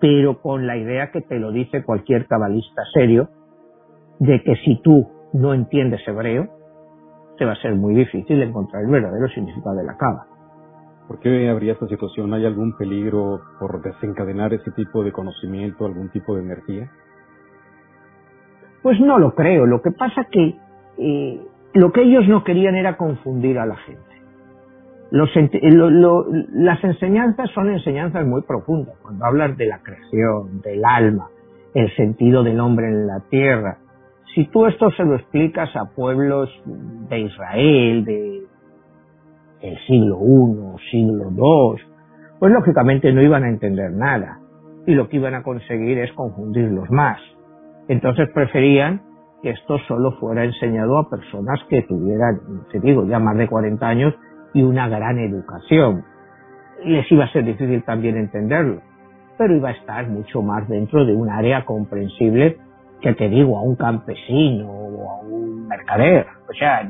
[0.00, 3.30] pero con la idea que te lo dice cualquier cabalista serio,
[4.18, 6.48] de que si tú no entiendes hebreo,
[7.38, 10.26] te va a ser muy difícil encontrar el verdadero significado de la cábala.
[11.06, 12.34] ¿Por qué habría esta situación?
[12.34, 16.90] ¿Hay algún peligro por desencadenar ese tipo de conocimiento, algún tipo de energía?
[18.82, 19.66] Pues no lo creo.
[19.66, 20.56] Lo que pasa que
[20.98, 21.40] eh,
[21.74, 24.02] lo que ellos no querían era confundir a la gente.
[25.10, 28.96] las enseñanzas son enseñanzas muy profundas.
[29.02, 31.28] Cuando hablas de la creación, del alma,
[31.74, 33.78] el sentido del hombre en la tierra,
[34.36, 36.50] si tú esto se lo explicas a pueblos
[37.08, 38.42] de Israel, de
[39.62, 41.82] el siglo I, siglo II,
[42.38, 44.38] pues lógicamente no iban a entender nada
[44.86, 47.18] y lo que iban a conseguir es confundirlos más.
[47.88, 49.00] Entonces preferían
[49.42, 52.38] que esto solo fuera enseñado a personas que tuvieran,
[52.70, 54.14] te digo, ya más de 40 años
[54.52, 56.04] y una gran educación.
[56.84, 58.82] Les iba a ser difícil también entenderlo,
[59.38, 62.58] pero iba a estar mucho más dentro de un área comprensible
[63.00, 66.26] que te digo, a un campesino o a un mercader.
[66.48, 66.88] O sea,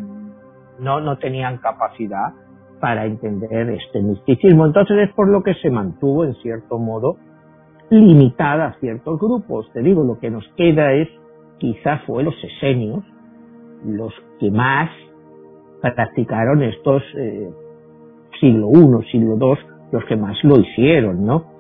[0.79, 2.33] no, no tenían capacidad
[2.81, 4.67] para entender este misticismo.
[4.67, 7.17] Entonces es por lo que se mantuvo, en cierto modo,
[7.91, 9.71] limitada a ciertos grupos.
[9.73, 11.09] Te digo, lo que nos queda es,
[11.59, 13.05] quizás fue los esenios,
[13.85, 14.91] los que más
[15.81, 17.51] practicaron estos eh,
[18.41, 19.59] siglo I, siglo II,
[19.93, 21.56] los que más lo hicieron, ¿no?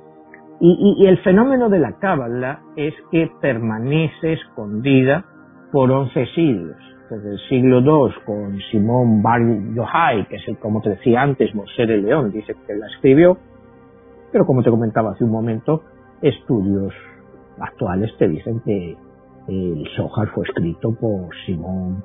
[0.60, 5.24] Y, el fenómeno de la cábala es que permanece escondida
[5.70, 6.76] por 11 siglos.
[7.10, 9.40] Desde el siglo II con Simón Bar
[9.74, 13.38] Yochai, que es el, como te decía antes, Mosé de León, dice que la escribió,
[14.32, 15.82] pero como te comentaba hace un momento,
[16.20, 16.92] estudios
[17.58, 18.96] actuales te dicen que
[19.48, 22.02] el Zohar fue escrito por Simón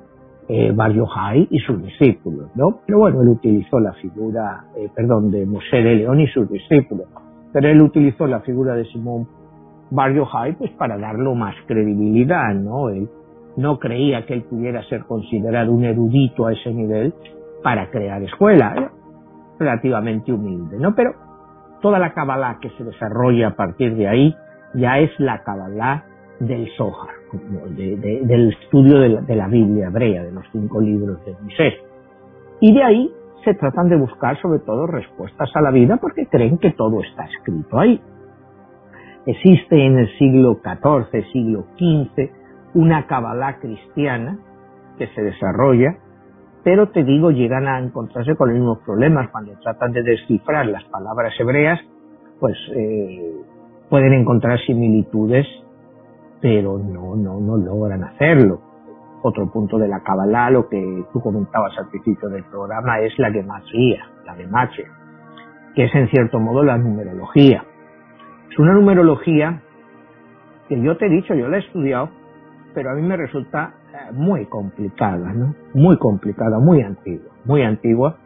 [0.48, 2.80] eh, Bar Yochai y sus discípulos, ¿no?
[2.86, 7.06] Pero bueno, él utilizó la figura, eh, perdón, de Mosé de León y sus discípulos,
[7.52, 9.26] pero él utilizó la figura de Simón
[9.90, 12.88] Bar Yochai pues para darlo más credibilidad, ¿no?
[12.88, 13.08] Él
[13.56, 17.12] no creía que él pudiera ser considerado un erudito a ese nivel
[17.62, 18.90] para crear escuela,
[19.58, 20.94] relativamente humilde, ¿no?
[20.94, 21.14] Pero
[21.82, 24.34] toda la Kabbalah que se desarrolla a partir de ahí
[24.74, 26.04] ya es la Kabbalah
[26.40, 31.74] del Zohar, del estudio de la, Biblia hebrea, de los cinco libros de Moisés.
[32.60, 33.12] Y de ahí
[33.44, 37.24] se tratan de buscar sobre todo respuestas a la vida porque creen que todo está
[37.24, 38.00] escrito ahí.
[39.26, 42.30] Existe en el siglo XIV, siglo XV,
[42.74, 44.38] una Kabbalah cristiana
[44.98, 45.96] que se desarrolla,
[46.64, 50.84] pero te digo, llegan a encontrarse con los mismos problemas cuando tratan de descifrar las
[50.84, 51.80] palabras hebreas,
[52.40, 53.32] pues eh,
[53.88, 55.46] pueden encontrar similitudes,
[56.40, 58.60] pero no, no, no logran hacerlo.
[59.24, 63.30] Otro punto de la Kabbalah, lo que tú comentabas al principio del programa, es la
[63.30, 64.84] gematría, la gemache,
[65.76, 67.64] que es en cierto modo la numerología.
[68.50, 69.62] Es una numerología
[70.68, 72.10] que yo te he dicho, yo la he estudiado,
[72.74, 75.54] pero a mí me resulta eh, muy complicada, ¿no?
[75.72, 78.16] Muy complicada, muy antigua, muy antigua.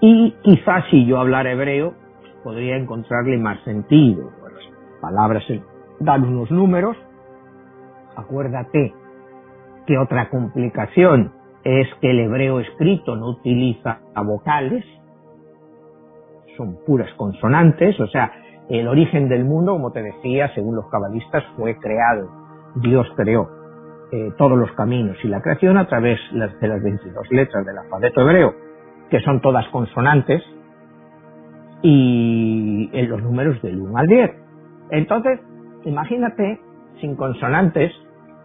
[0.00, 1.94] Y quizás si yo hablara hebreo,
[2.44, 4.30] podría encontrarle más sentido.
[4.42, 5.42] las palabras
[6.00, 6.98] dan unos números.
[8.14, 8.92] Acuérdate
[9.88, 11.32] que otra complicación
[11.64, 14.84] es que el hebreo escrito no utiliza vocales,
[16.58, 18.30] son puras consonantes, o sea,
[18.68, 22.28] el origen del mundo, como te decía, según los cabalistas, fue creado.
[22.74, 23.48] Dios creó
[24.12, 28.20] eh, todos los caminos y la creación a través de las 22 letras del alfabeto
[28.20, 28.54] hebreo,
[29.08, 30.42] que son todas consonantes,
[31.80, 34.30] y en los números del 1 al 10.
[34.90, 35.40] Entonces,
[35.86, 36.60] imagínate,
[37.00, 37.90] sin consonantes,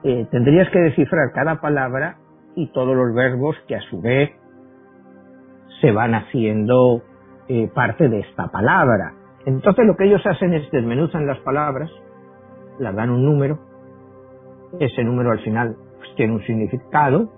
[0.03, 2.17] eh, tendrías que descifrar cada palabra
[2.55, 4.31] y todos los verbos que a su vez
[5.79, 7.01] se van haciendo
[7.47, 9.13] eh, parte de esta palabra.
[9.45, 11.89] Entonces lo que ellos hacen es desmenuzan las palabras,
[12.79, 13.59] las dan un número,
[14.79, 17.31] ese número al final pues, tiene un significado,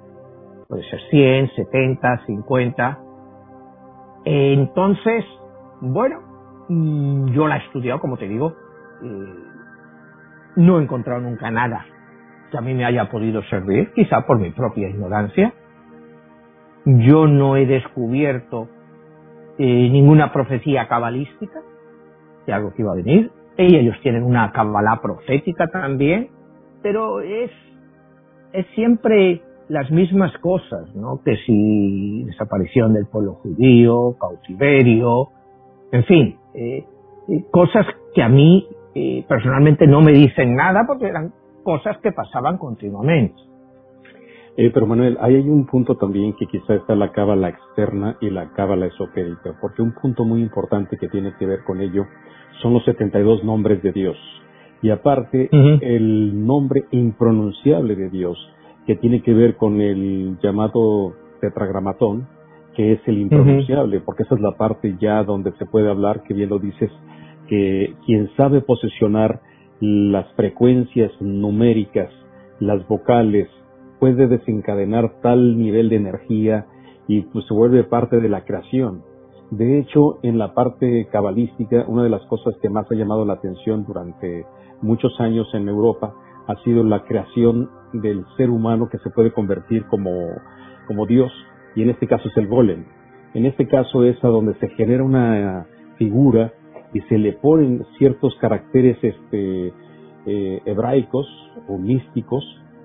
[0.68, 3.00] puede ser 100, 70, 50.
[4.26, 5.24] Entonces,
[5.82, 6.20] bueno,
[6.68, 8.54] mm, yo la he estudiado, como te digo,
[10.56, 11.86] no he encontrado nunca nada
[12.52, 15.54] que a mí me haya podido servir, quizá por mi propia ignorancia.
[16.86, 18.68] Yo no he descubierto
[19.58, 21.62] eh, ninguna profecía cabalística
[22.46, 23.32] de algo que iba a venir.
[23.58, 26.30] Ellos tienen una cabalá profética también,
[26.82, 27.52] pero es,
[28.54, 31.22] es siempre las mismas cosas, ¿no?
[31.24, 35.30] Que si desaparición del pueblo judío, cautiverio,
[35.92, 36.86] en fin, eh,
[37.30, 41.34] eh, cosas que a mí eh, personalmente no me dicen nada porque eran
[41.66, 43.36] cosas que pasaban continuamente.
[44.56, 48.54] pero Manuel, ahí hay un punto también que quizá está la cábala externa y la
[48.54, 52.06] cábala esotérica, porque un punto muy importante que tiene que ver con ello
[52.62, 54.16] son los 72 nombres de Dios.
[54.82, 58.38] Y aparte, el nombre impronunciable de Dios,
[58.86, 62.28] que tiene que ver con el llamado tetragramatón,
[62.76, 66.34] que es el impronunciable, porque esa es la parte ya donde se puede hablar, que
[66.34, 66.92] bien lo dices,
[67.48, 69.40] que quien sabe posesionar
[69.80, 72.10] las frecuencias numéricas,
[72.60, 73.50] las vocales,
[74.00, 76.66] puede desencadenar tal nivel de energía
[77.08, 79.04] y pues se vuelve parte de la creación.
[79.52, 83.34] De hecho, en la parte cabalística, una de las cosas que más ha llamado la
[83.34, 84.46] atención durante
[84.82, 86.14] muchos años en Europa
[86.48, 90.12] ha sido la creación del ser humano que se puede convertir como,
[90.88, 91.32] como Dios,
[91.76, 92.86] y en este caso es el golem.
[93.34, 96.54] En este caso es a donde se genera una figura
[96.96, 99.74] y se le ponen ciertos caracteres este,
[100.26, 101.28] eh, hebraicos
[101.68, 102.42] o místicos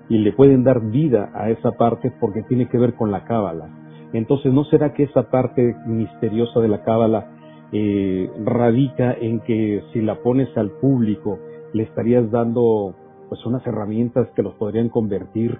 [0.09, 3.69] y le pueden dar vida a esa parte porque tiene que ver con la cábala.
[4.11, 7.31] Entonces, ¿no será que esa parte misteriosa de la cábala
[7.71, 11.39] eh, radica en que si la pones al público
[11.71, 12.93] le estarías dando
[13.29, 15.57] pues unas herramientas que los podrían convertir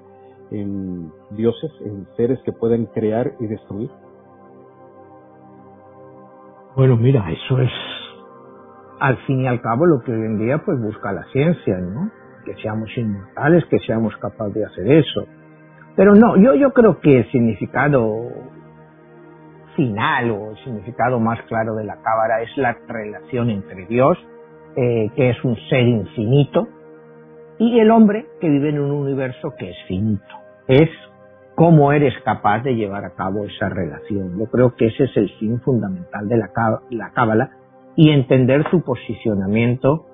[0.52, 3.90] en dioses, en seres que pueden crear y destruir?
[6.76, 7.72] Bueno, mira, eso es
[9.02, 12.12] al fin y al cabo lo que hoy en día pues busca la ciencia, ¿no?
[12.46, 15.28] Que seamos inmortales, que seamos capaces de hacer eso.
[15.96, 18.30] Pero no, yo, yo creo que el significado
[19.76, 24.20] final o el significado más claro de la cábala es la relación entre Dios,
[24.76, 26.68] eh, que es un ser infinito,
[27.58, 30.36] y el hombre que vive en un universo que es finito.
[30.68, 30.90] Es
[31.56, 34.38] cómo eres capaz de llevar a cabo esa relación.
[34.38, 36.52] Yo creo que ese es el fin fundamental de la,
[36.92, 37.50] la cábala
[37.96, 40.06] y entender su posicionamiento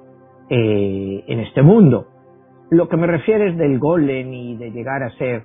[0.50, 2.08] eh, en este mundo.
[2.70, 5.44] Lo que me refiere es del golem y de llegar a ser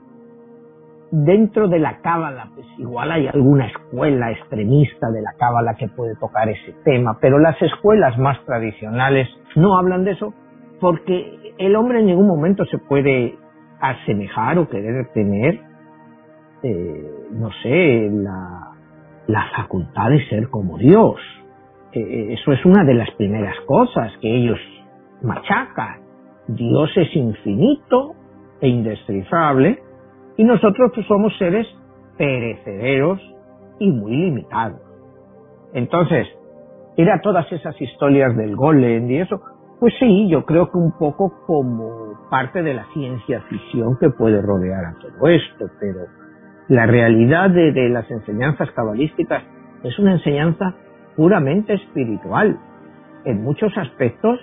[1.12, 6.14] dentro de la cábala, pues igual hay alguna escuela extremista de la cábala que puede
[6.16, 10.32] tocar ese tema, pero las escuelas más tradicionales no hablan de eso
[10.80, 13.36] porque el hombre en ningún momento se puede
[13.78, 15.60] asemejar o querer tener,
[16.62, 18.70] eh, no sé, la,
[19.26, 21.20] la facultad de ser como Dios.
[21.92, 24.58] Eh, eso es una de las primeras cosas que ellos
[25.22, 26.00] machacan.
[26.48, 28.14] Dios es infinito
[28.60, 29.78] e indescifrable
[30.36, 31.66] y nosotros pues, somos seres
[32.16, 33.20] perecederos
[33.78, 34.80] y muy limitados.
[35.74, 36.26] Entonces,
[36.96, 39.40] era todas esas historias del golem y eso,
[39.80, 44.40] pues sí, yo creo que un poco como parte de la ciencia ficción que puede
[44.40, 46.00] rodear a todo esto, pero
[46.68, 49.42] la realidad de, de las enseñanzas cabalísticas
[49.82, 50.74] es una enseñanza
[51.16, 52.58] puramente espiritual.
[53.24, 54.40] En muchos aspectos,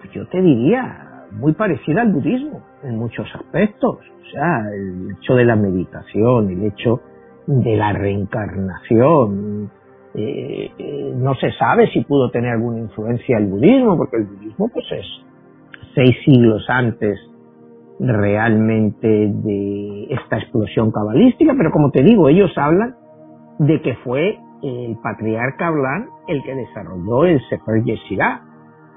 [0.00, 3.98] pues yo te diría, muy parecida al budismo, en muchos aspectos.
[3.98, 7.00] O sea, el hecho de la meditación, el hecho
[7.46, 9.70] de la reencarnación.
[10.16, 10.70] Eh,
[11.16, 15.06] no se sabe si pudo tener alguna influencia el budismo, porque el budismo pues es
[15.94, 17.18] seis siglos antes
[17.98, 22.96] realmente de esta explosión cabalística, pero como te digo, ellos hablan
[23.58, 28.42] de que fue el patriarca Blan el que desarrolló el Sefer Yeshirah.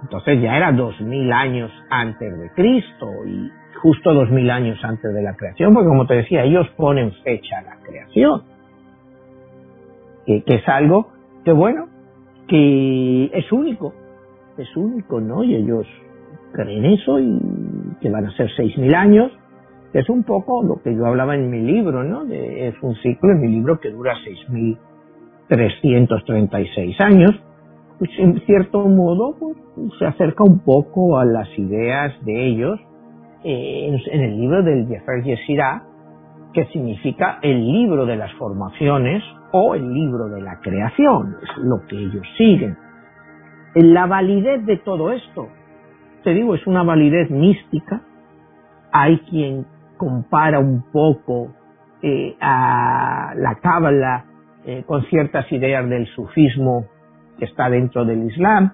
[0.03, 3.51] Entonces ya era dos mil años antes de Cristo y
[3.81, 7.59] justo dos mil años antes de la creación, porque como te decía, ellos ponen fecha
[7.59, 8.43] a la creación,
[10.25, 11.09] que, es algo
[11.43, 11.87] que bueno,
[12.47, 13.93] que es único,
[14.57, 15.43] es único, ¿no?
[15.43, 15.85] Y ellos
[16.53, 17.39] creen eso y
[18.01, 19.31] que van a ser seis mil años,
[19.91, 22.23] que es un poco lo que yo hablaba en mi libro, ¿no?
[22.31, 24.77] es un ciclo en mi libro que dura seis mil
[25.47, 27.31] 336 años,
[27.99, 29.57] pues en cierto modo pues,
[29.99, 32.79] se acerca un poco a las ideas de ellos
[33.43, 35.83] eh, en, el libro del Jefer Yesirá,
[36.53, 41.85] que significa el libro de las formaciones o el libro de la creación, es lo
[41.87, 42.77] que ellos siguen.
[43.75, 45.49] La validez de todo esto,
[46.23, 48.01] te digo, es una validez mística.
[48.91, 49.65] Hay quien
[49.97, 51.53] compara un poco
[52.01, 54.25] eh, a la cábala
[54.67, 56.87] eh, con ciertas ideas del sufismo
[57.39, 58.73] que está dentro del Islam.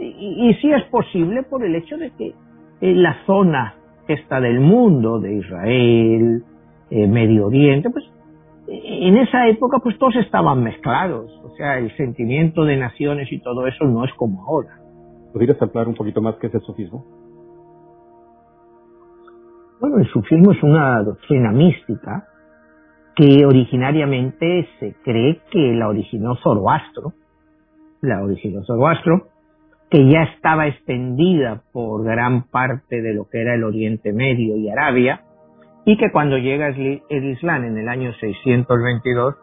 [0.00, 2.34] Y, si es posible por el hecho de que
[2.80, 3.74] la zona
[4.08, 6.42] esta del mundo, de Israel,
[6.90, 8.04] eh, Medio Oriente, pues
[8.66, 11.30] en esa época pues todos estaban mezclados.
[11.44, 14.80] O sea, el sentimiento de naciones y todo eso no es como ahora.
[15.32, 17.04] ¿Podrías hablar un poquito más qué es el sufismo?
[19.80, 22.26] Bueno, el sufismo es una doctrina mística
[23.18, 27.14] que originariamente se cree que la originó Zoroastro,
[28.00, 29.26] la originó Zoroastro,
[29.90, 34.70] que ya estaba extendida por gran parte de lo que era el Oriente Medio y
[34.70, 35.22] Arabia,
[35.84, 39.34] y que cuando llega el Islam en el año 622,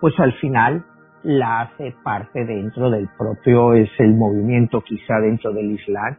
[0.00, 0.84] pues al final
[1.24, 6.16] la hace parte dentro del propio, es el movimiento quizá dentro del Islam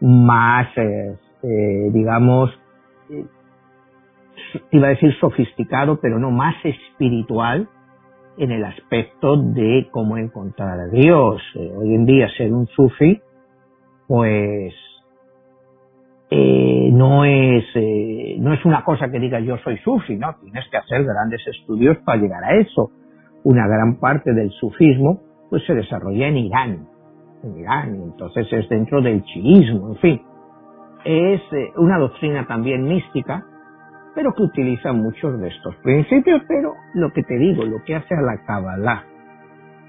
[0.00, 2.50] más, eh, digamos,
[4.70, 7.68] iba a decir sofisticado, pero no más espiritual
[8.38, 11.42] en el aspecto de cómo encontrar a Dios.
[11.56, 13.20] Eh, hoy en día ser un sufi,
[14.06, 14.74] pues
[16.30, 20.64] eh, no es eh, no es una cosa que diga yo soy sufi, no, tienes
[20.70, 22.90] que hacer grandes estudios para llegar a eso.
[23.44, 25.20] Una gran parte del sufismo
[25.50, 26.88] pues se desarrolla en Irán,
[27.56, 30.22] Irán, entonces es dentro del chiismo, en fin.
[31.04, 31.40] Es
[31.76, 33.46] una doctrina también mística
[34.18, 38.16] pero que utiliza muchos de estos principios, pero lo que te digo, lo que hace
[38.16, 39.04] a la Kabbalah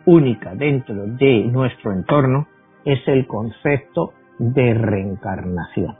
[0.05, 2.45] única dentro de nuestro entorno
[2.85, 5.95] es el concepto de reencarnación.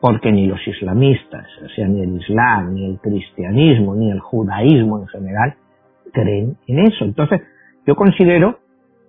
[0.00, 5.00] Porque ni los islamistas, o sea, ni el islam, ni el cristianismo, ni el judaísmo
[5.00, 5.54] en general,
[6.10, 7.04] creen en eso.
[7.04, 7.42] Entonces,
[7.86, 8.60] yo considero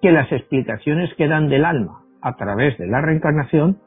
[0.01, 3.77] que las explicaciones que dan del alma a través de la reencarnación,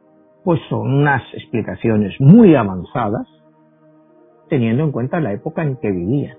[0.45, 3.29] pues son unas explicaciones muy avanzadas,
[4.49, 6.37] teniendo en cuenta la época en que vivía.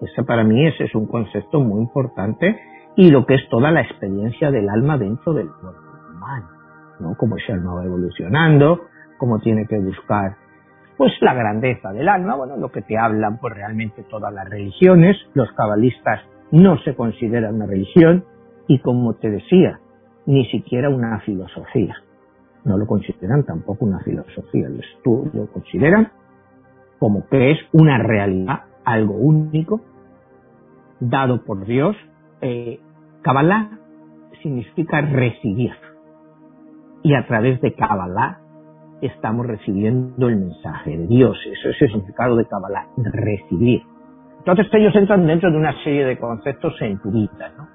[0.00, 2.58] Ese para mí ese es un concepto muy importante
[2.96, 5.80] y lo que es toda la experiencia del alma dentro del cuerpo
[6.14, 6.48] humano,
[7.00, 7.16] ¿no?
[7.16, 8.80] Cómo ese alma va evolucionando,
[9.18, 10.36] cómo tiene que buscar
[10.96, 15.16] pues la grandeza del alma, bueno, lo que te hablan pues realmente todas las religiones,
[15.34, 16.20] los cabalistas
[16.52, 18.24] no se considera una religión
[18.68, 19.80] y como te decía,
[20.26, 21.96] ni siquiera una filosofía.
[22.64, 26.12] No lo consideran tampoco una filosofía, lo consideran
[26.98, 29.80] como que es una realidad, algo único,
[31.00, 31.96] dado por Dios.
[32.40, 32.80] Eh,
[33.22, 33.70] Kabbalah
[34.42, 35.72] significa recibir.
[37.02, 38.40] Y a través de Kabbalah
[39.00, 41.36] estamos recibiendo el mensaje de Dios.
[41.46, 43.82] Eso es el significado de Kabbalah, recibir.
[44.38, 47.68] Entonces ellos entran dentro de una serie de conceptos en ¿no?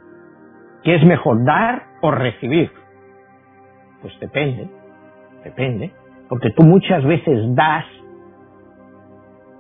[0.84, 2.72] ¿Qué es mejor, dar o recibir?
[4.02, 4.70] Pues depende,
[5.44, 5.92] depende.
[6.30, 7.86] Porque tú muchas veces das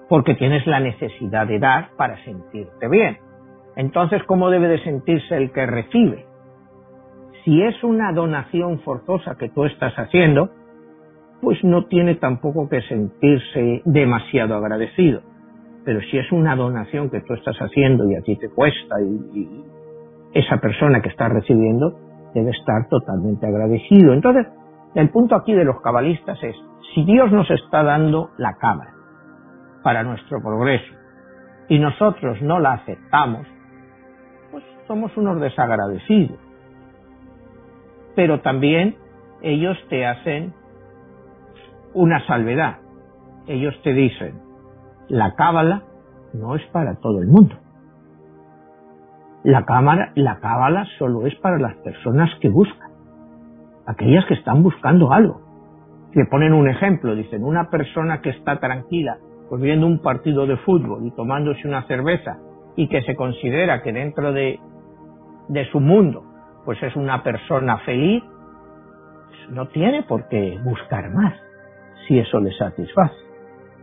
[0.10, 3.20] porque tienes la necesidad de dar para sentirte bien.
[3.76, 6.26] Entonces, ¿cómo debe de sentirse el que recibe?
[7.46, 10.50] Si es una donación forzosa que tú estás haciendo,
[11.42, 15.22] pues no tiene tampoco que sentirse demasiado agradecido.
[15.86, 19.64] Pero si es una donación que tú estás haciendo y a ti te cuesta y,
[20.32, 21.98] esa persona que está recibiendo
[22.36, 24.14] debe estar totalmente agradecido.
[24.14, 24.46] Entonces,
[24.94, 26.56] el punto aquí de los cabalistas es,
[26.94, 28.99] si Dios nos está dando la cámara
[29.84, 31.00] para nuestro progreso
[31.70, 33.48] y nosotros no la aceptamos,
[34.52, 36.40] pues somos unos desagradecidos.
[38.16, 38.98] Pero también
[39.42, 40.54] ellos te hacen
[41.94, 42.80] una salvedad.
[43.48, 44.42] Ellos te dicen,
[45.08, 45.84] la cábala
[46.34, 47.56] no es para todo el mundo.
[49.44, 52.92] La, cámara, la cábala solo es para las personas que buscan,
[53.86, 55.42] aquellas que están buscando algo.
[56.14, 59.18] Le ponen un ejemplo, dicen, una persona que está tranquila,
[59.50, 62.38] pues viendo un partido de fútbol y tomándose una cerveza
[62.76, 64.60] y que se considera que dentro de,
[65.48, 66.24] de su mundo
[66.66, 68.24] pues es una persona feliz,
[69.50, 71.34] no tiene por qué buscar más
[72.08, 73.16] si eso le satisface.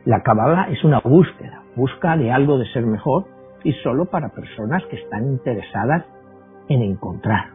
[0.04, 3.24] La Kabbalah es una búsqueda, busca de algo de ser mejor
[3.64, 6.04] y solo para personas que están interesadas
[6.68, 7.50] en encontrar.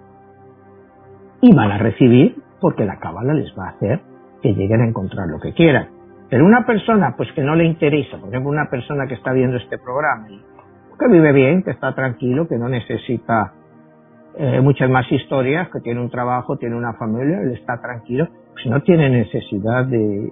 [1.42, 4.02] Y van a recibir porque la Kabbalah les va a hacer
[4.42, 6.01] que lleguen a encontrar lo que quieran.
[6.32, 9.58] Pero una persona pues que no le interesa, por ejemplo una persona que está viendo
[9.58, 10.28] este programa
[10.98, 13.54] que vive bien, que está tranquilo, que no necesita
[14.38, 18.66] eh, muchas más historias, que tiene un trabajo, tiene una familia, él está tranquilo, pues
[18.68, 20.32] no tiene necesidad de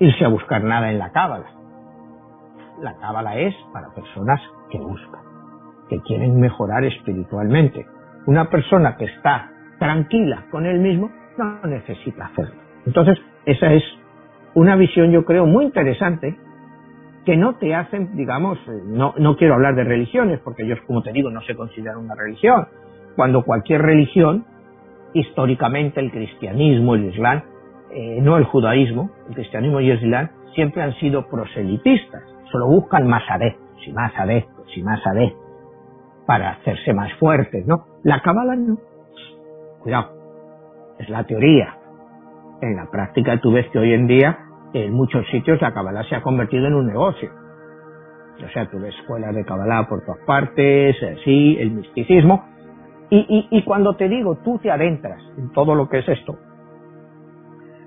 [0.00, 1.46] irse a buscar nada en la cábala.
[2.80, 5.20] La cábala es para personas que buscan,
[5.88, 7.86] que quieren mejorar espiritualmente.
[8.26, 12.56] Una persona que está tranquila con él mismo no necesita hacerlo.
[12.86, 13.84] Entonces, esa es
[14.58, 16.36] una visión, yo creo, muy interesante
[17.24, 21.02] que no te hacen, digamos, eh, no, no quiero hablar de religiones, porque ellos, como
[21.02, 22.66] te digo, no se consideran una religión,
[23.14, 24.44] cuando cualquier religión,
[25.14, 27.42] históricamente el cristianismo, el islam,
[27.92, 33.06] eh, no el judaísmo, el cristianismo y el islam, siempre han sido proselitistas, solo buscan
[33.06, 35.44] más adeptos y más adeptos y más adeptos
[36.26, 37.86] para hacerse más fuertes, ¿no?
[38.02, 38.76] La cábala no.
[39.82, 40.10] Cuidado,
[40.98, 41.76] es la teoría.
[42.60, 46.14] En la práctica tú ves que hoy en día en muchos sitios la cábala se
[46.14, 47.30] ha convertido en un negocio.
[48.44, 52.44] O sea, tú ves escuelas de cábala por todas partes, sí, el misticismo.
[53.10, 56.36] Y, y, y cuando te digo, tú te adentras en todo lo que es esto,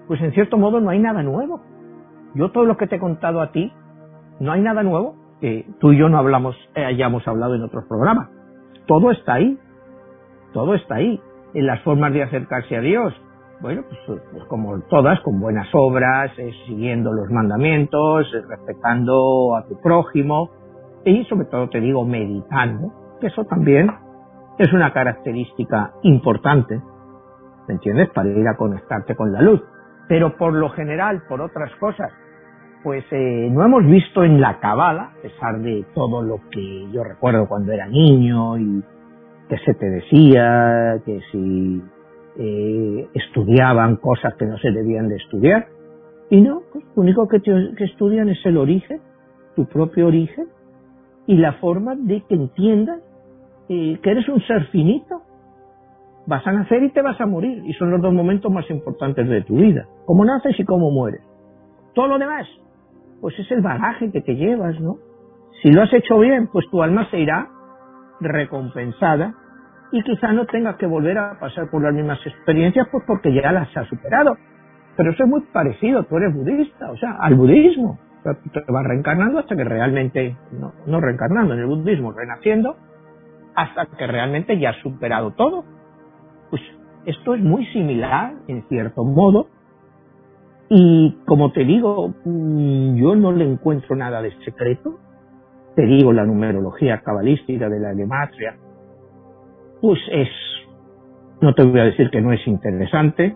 [0.07, 1.61] pues en cierto modo no hay nada nuevo.
[2.33, 3.71] Yo todo lo que te he contado a ti,
[4.39, 7.85] no hay nada nuevo que tú y yo no hablamos, eh, hayamos hablado en otros
[7.85, 8.29] programas.
[8.87, 9.57] Todo está ahí.
[10.53, 11.19] Todo está ahí.
[11.53, 13.13] En las formas de acercarse a Dios.
[13.61, 19.67] Bueno, pues, pues como todas, con buenas obras, eh, siguiendo los mandamientos, eh, respetando a
[19.67, 20.49] tu prójimo
[21.05, 23.91] y sobre todo te digo meditando, que eso también
[24.57, 26.81] es una característica importante,
[27.67, 28.09] ¿me entiendes?
[28.09, 29.61] Para ir a conectarte con la luz
[30.11, 32.11] pero por lo general, por otras cosas,
[32.83, 37.01] pues eh, no hemos visto en la cabala, a pesar de todo lo que yo
[37.01, 38.83] recuerdo cuando era niño y
[39.47, 41.81] que se te decía, que si
[42.37, 45.67] eh, estudiaban cosas que no se debían de estudiar,
[46.29, 47.41] y no, pues lo único que,
[47.83, 49.01] estudian es el origen,
[49.55, 50.47] tu propio origen,
[51.27, 53.01] y la forma de que entiendas
[53.69, 55.21] eh, que eres un ser finito,
[56.27, 57.63] Vas a nacer y te vas a morir.
[57.65, 59.87] Y son los dos momentos más importantes de tu vida.
[60.05, 61.21] Cómo naces y cómo mueres.
[61.93, 62.47] Todo lo demás,
[63.19, 64.97] pues es el bagaje que te llevas, ¿no?
[65.61, 67.49] Si lo has hecho bien, pues tu alma se irá
[68.19, 69.35] recompensada
[69.91, 73.51] y quizá no tengas que volver a pasar por las mismas experiencias, pues porque ya
[73.51, 74.37] las has superado.
[74.95, 77.99] Pero eso es muy parecido, tú eres budista, o sea, al budismo.
[78.23, 82.77] Te vas reencarnando hasta que realmente, no, no reencarnando en el budismo, renaciendo,
[83.55, 85.65] hasta que realmente ya has superado todo.
[86.49, 86.61] Pues
[87.05, 89.47] esto es muy similar, en cierto modo,
[90.73, 94.99] y como te digo, mm, yo no le encuentro nada de secreto.
[95.75, 98.55] Te digo, la numerología cabalística de la gematria
[99.81, 100.29] pues es,
[101.41, 103.35] no te voy a decir que no es interesante,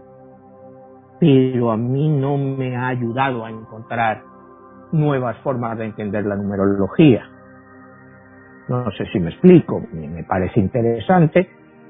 [1.20, 4.22] pero a mí no me ha ayudado a encontrar
[4.92, 7.28] nuevas formas de entender la numerología.
[8.68, 11.50] No sé si me explico, me parece interesante,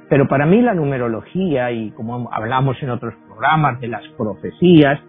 [0.10, 5.00] pero para mí la numerología, y como hablamos en otros programas de las profecías,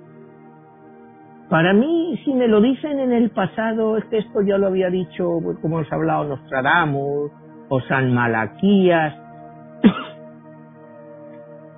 [1.48, 4.90] para mí, si me lo dicen en el pasado, es que esto ya lo había
[4.90, 7.30] dicho, pues, como hemos hablado, Nostradamus
[7.68, 9.14] o San Malaquías,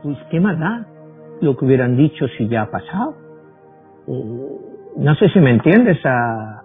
[0.03, 0.87] pues qué más da
[1.41, 3.15] lo que hubieran dicho si ya ha pasado.
[4.07, 4.59] Eh,
[4.97, 6.63] no sé si me entiendes, a,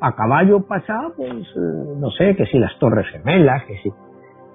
[0.00, 3.90] a caballo pasado, pues eh, no sé, que si las torres gemelas, que si...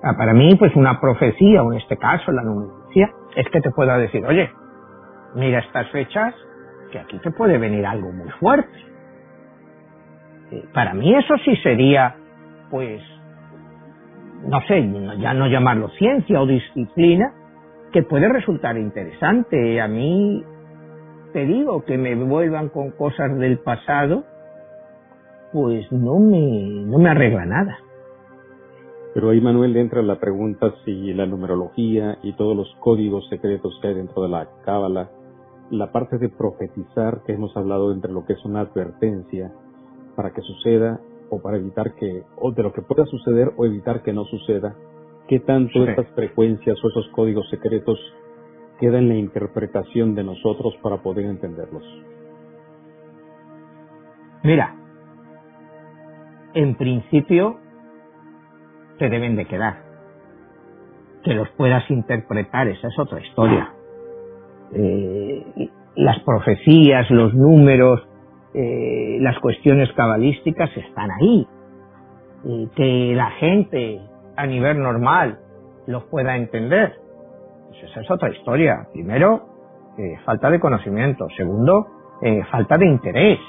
[0.04, 3.72] Ah, para mí, pues una profecía, o en este caso la numerología, es que te
[3.72, 4.52] pueda decir, oye,
[5.36, 6.36] mira estas fechas,
[6.92, 8.78] que aquí te puede venir algo muy fuerte.
[10.52, 12.16] Eh, para mí eso sí sería,
[12.70, 13.02] pues,
[14.44, 14.88] no sé,
[15.18, 17.34] ya no llamarlo ciencia o disciplina,
[17.92, 19.82] que puede resultar interesante.
[19.82, 20.44] A mí,
[21.34, 24.24] te digo, que me vuelvan con cosas del pasado,
[25.54, 27.78] pues no me, no me arregla nada.
[29.14, 33.88] Pero ahí, Manuel, entra la pregunta si la numerología y todos los códigos secretos que
[33.88, 35.10] hay dentro de la cábala
[35.70, 39.52] la parte de profetizar que hemos hablado entre lo que es una advertencia
[40.16, 44.02] para que suceda o para evitar que, o de lo que pueda suceder o evitar
[44.02, 44.76] que no suceda,
[45.28, 48.00] ¿qué tanto estas frecuencias o esos códigos secretos
[48.80, 51.84] quedan en la interpretación de nosotros para poder entenderlos?
[54.44, 54.76] Mira,
[56.54, 57.60] en principio
[58.98, 59.84] te deben de quedar.
[61.24, 63.74] Que los puedas interpretar, esa es otra historia
[64.74, 68.02] eh, las profecías, los números,
[68.54, 71.48] eh, las cuestiones cabalísticas están ahí.
[72.76, 74.00] que la gente
[74.38, 75.40] a nivel normal
[75.88, 76.94] los pueda entender,
[77.68, 78.88] pues esa es otra historia.
[78.94, 79.50] Primero,
[79.98, 81.28] eh, falta de conocimiento.
[81.36, 81.88] Segundo,
[82.22, 83.40] eh, falta de interés.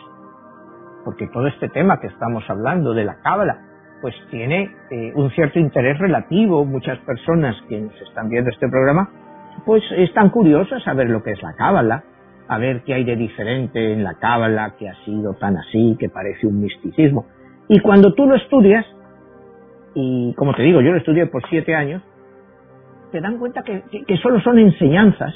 [1.04, 3.58] Porque todo este tema que estamos hablando de la cábala,
[4.00, 4.70] pues tiene
[5.14, 6.64] un cierto interés relativo.
[6.64, 9.10] Muchas personas que nos están viendo este programa
[9.64, 12.04] pues están curiosos a ver lo que es la cábala,
[12.48, 16.08] a ver qué hay de diferente en la cábala, que ha sido tan así, que
[16.08, 17.26] parece un misticismo.
[17.68, 18.86] Y cuando tú lo estudias,
[19.94, 22.02] y como te digo, yo lo estudié por siete años,
[23.10, 23.82] te dan cuenta que,
[24.22, 25.34] solo son enseñanzas,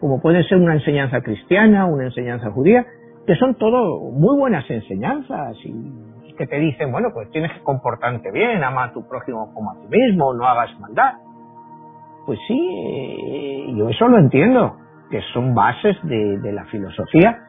[0.00, 2.86] como puede ser una enseñanza cristiana, una enseñanza judía,
[3.26, 6.10] que son todo muy buenas enseñanzas y
[6.40, 9.74] que te dicen, bueno, pues tienes que comportarte bien, ama a tu prójimo como a
[9.74, 11.12] ti mismo, no hagas maldad.
[12.24, 14.74] Pues sí, eh, yo eso lo entiendo,
[15.10, 17.40] que son bases de, la filosofía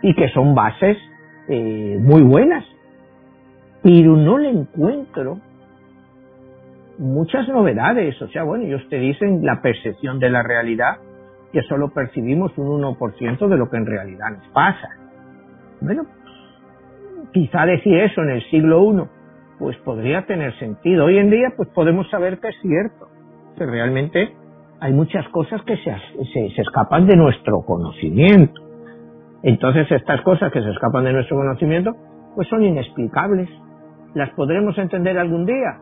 [0.00, 0.96] y que son bases
[1.48, 2.64] eh, muy buenas,
[3.82, 5.36] pero no le encuentro
[7.00, 8.20] muchas novedades.
[8.22, 10.98] O sea, bueno, ellos te dicen la percepción de la realidad,
[11.52, 14.88] que solo percibimos un 1% de lo que en realidad nos pasa.
[15.80, 16.04] Bueno,
[17.32, 19.02] quizá decir eso en el siglo I,
[19.58, 21.06] pues podría tener sentido.
[21.06, 23.08] Hoy en día, pues podemos saber que es cierto
[23.56, 24.34] que realmente
[24.80, 25.94] hay muchas cosas que se,
[26.32, 28.60] se, escapan de nuestro conocimiento.
[29.42, 31.92] Entonces estas cosas que se escapan de nuestro conocimiento,
[32.34, 33.48] pues son inexplicables.
[34.14, 35.78] ¿Las podremos entender algún día?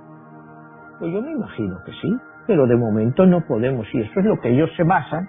[0.98, 4.40] Pues yo me imagino que sí, pero de momento no podemos, y eso es lo
[4.40, 5.28] que ellos se basan,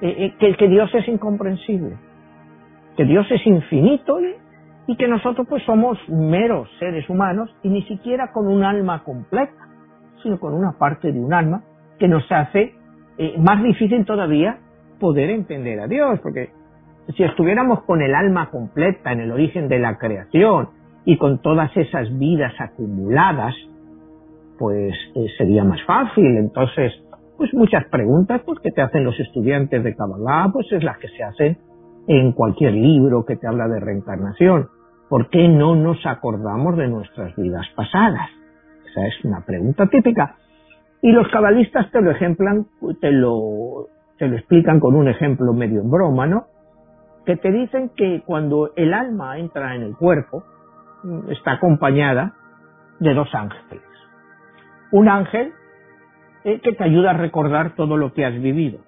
[0.00, 1.96] eh, eh, que, Dios es incomprensible,
[2.96, 4.34] que Dios es infinito y,
[4.86, 9.68] y que nosotros pues somos meros seres humanos y ni siquiera con un alma completa,
[10.22, 11.62] sino con una parte de un alma
[11.98, 12.74] que nos hace
[13.18, 14.58] eh, más difícil todavía
[14.98, 16.50] poder entender a Dios, porque
[17.16, 20.70] si estuviéramos con el alma completa en el origen de la creación
[21.04, 23.54] y con todas esas vidas acumuladas,
[24.62, 26.36] pues eh, sería más fácil.
[26.36, 26.92] Entonces,
[27.36, 31.08] pues muchas preguntas pues, que te hacen los estudiantes de Kabbalah, pues es las que
[31.08, 31.58] se hacen
[32.06, 34.68] en cualquier libro que te habla de reencarnación.
[35.08, 38.30] ¿Por qué no nos acordamos de nuestras vidas pasadas?
[38.88, 40.36] Esa es una pregunta típica.
[41.02, 42.66] Y los cabalistas te lo ejemplan,
[43.00, 46.44] te lo, te lo explican con un ejemplo medio en broma, ¿no?
[47.26, 50.44] Que te dicen que cuando el alma entra en el cuerpo,
[51.30, 52.34] está acompañada
[53.00, 53.91] de dos ángeles.
[54.92, 55.52] Un ángel
[56.44, 58.78] eh, que te ayuda a recordar todo lo que has vivido.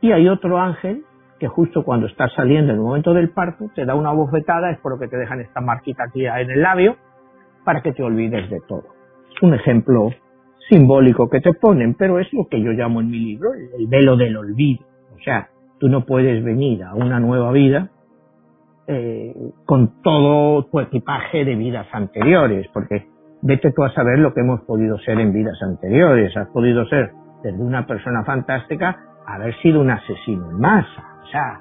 [0.00, 1.04] Y hay otro ángel
[1.38, 4.78] que justo cuando estás saliendo en el momento del parto te da una bofetada, es
[4.78, 6.96] por lo que te dejan esta marquita aquí en el labio,
[7.64, 8.84] para que te olvides de todo.
[9.42, 10.10] Un ejemplo
[10.68, 14.16] simbólico que te ponen, pero es lo que yo llamo en mi libro el velo
[14.16, 14.84] del olvido.
[15.14, 15.48] O sea,
[15.78, 17.90] tú no puedes venir a una nueva vida
[18.86, 23.06] eh, con todo tu equipaje de vidas anteriores, porque
[23.42, 26.36] vete tú a saber lo que hemos podido ser en vidas anteriores.
[26.36, 27.12] Has podido ser
[27.42, 31.04] desde una persona fantástica haber sido un asesino en masa.
[31.22, 31.60] O sea,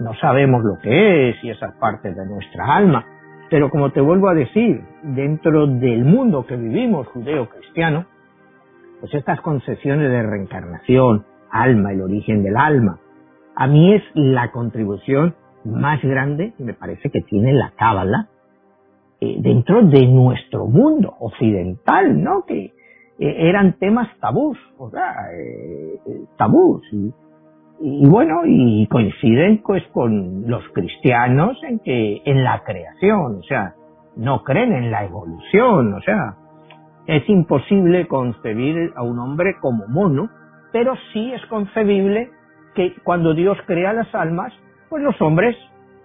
[0.00, 3.04] no sabemos lo que es y esa parte de nuestra alma.
[3.50, 8.04] Pero como te vuelvo a decir, dentro del mundo que vivimos, judeo-cristiano,
[9.00, 12.98] pues estas concepciones de reencarnación, alma, el origen del alma,
[13.56, 15.34] a mí es la contribución
[15.64, 18.28] más grande, me parece que tiene la cábala,
[19.20, 22.44] eh, dentro de nuestro mundo occidental, ¿no?
[22.46, 22.72] Que eh,
[23.18, 25.98] eran temas tabús, o sea, eh,
[26.36, 26.82] tabús.
[26.92, 27.12] Y,
[27.80, 33.74] y, bueno, y coinciden pues con los cristianos en que, en la creación, o sea,
[34.16, 36.36] no creen en la evolución, o sea,
[37.06, 40.28] es imposible concebir a un hombre como mono,
[40.72, 42.30] pero sí es concebible
[42.74, 44.52] que cuando Dios crea las almas,
[44.88, 45.56] pues los hombres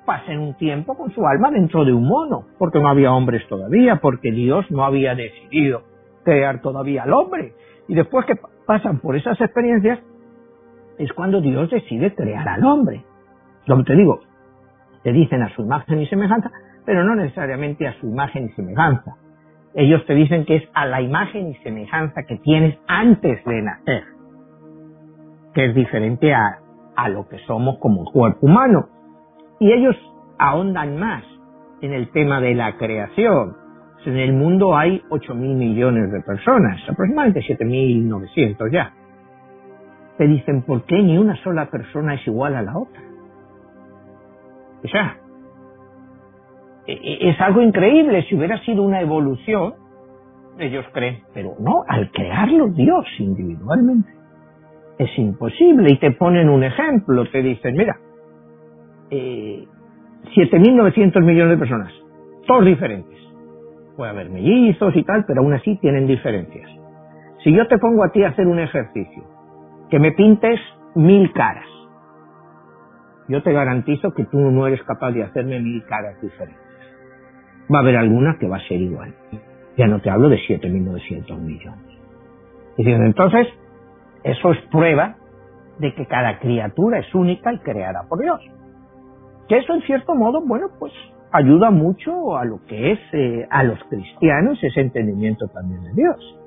[0.06, 3.98] pasen un tiempo con su alma dentro de un mono, porque no había hombres todavía,
[4.02, 5.84] porque Dios no había decidido
[6.24, 7.54] crear todavía al hombre.
[7.88, 8.36] Y después que
[8.66, 10.00] pasan por esas experiencias,
[10.98, 13.04] es cuando Dios decide crear al hombre.
[13.66, 14.20] Lo que te digo,
[15.04, 16.52] te dicen a su imagen y semejanza,
[16.86, 19.16] pero no necesariamente a su imagen y semejanza.
[19.74, 24.04] Ellos te dicen que es a la imagen y semejanza que tienes antes de nacer,
[25.54, 26.60] que es diferente a,
[26.96, 28.90] a lo que somos como cuerpo humano.
[29.60, 29.96] Y ellos
[30.38, 31.24] ahondan más
[31.82, 33.56] en el tema de la creación.
[34.06, 38.94] En el mundo hay 8 mil millones de personas, aproximadamente 7.900 ya.
[40.18, 43.02] Te dicen, ¿por qué ni una sola persona es igual a la otra?
[44.84, 45.18] O sea,
[46.86, 48.24] e, e, es algo increíble.
[48.28, 49.76] Si hubiera sido una evolución,
[50.60, 54.10] ellos creen, pero no, al crearlo Dios individualmente.
[54.98, 55.92] Es imposible.
[55.92, 57.98] Y te ponen un ejemplo, te dicen, mira,
[59.14, 59.68] eh,
[60.36, 61.94] 7.900 millones de personas,
[62.48, 63.20] todos diferentes.
[63.96, 66.68] Puede haber mellizos y tal, pero aún así tienen diferencias.
[67.44, 69.24] Si yo te pongo a ti a hacer un ejercicio,
[69.92, 70.60] que me pintes
[70.96, 71.68] mil caras,
[73.28, 76.60] yo te garantizo que tú no eres capaz de hacerme mil caras diferentes.
[77.72, 79.14] Va a haber alguna que va a ser igual.
[79.78, 82.00] Ya no te hablo de 7.900 millones.
[82.78, 83.48] entonces,
[84.24, 85.18] eso es prueba
[85.78, 88.42] de que cada criatura es única y creada por Dios.
[89.48, 90.94] Que eso en cierto modo, bueno, pues
[91.32, 96.38] ayuda mucho a lo que es eh, a los cristianos ese entendimiento también de Dios.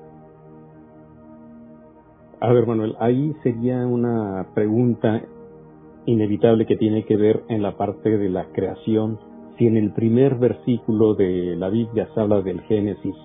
[2.41, 5.23] A ver, Manuel, ahí sería una pregunta
[6.05, 9.19] inevitable que tiene que ver en la parte de la creación.
[9.59, 13.17] Si en el primer versículo de la Biblia se habla del Génesis,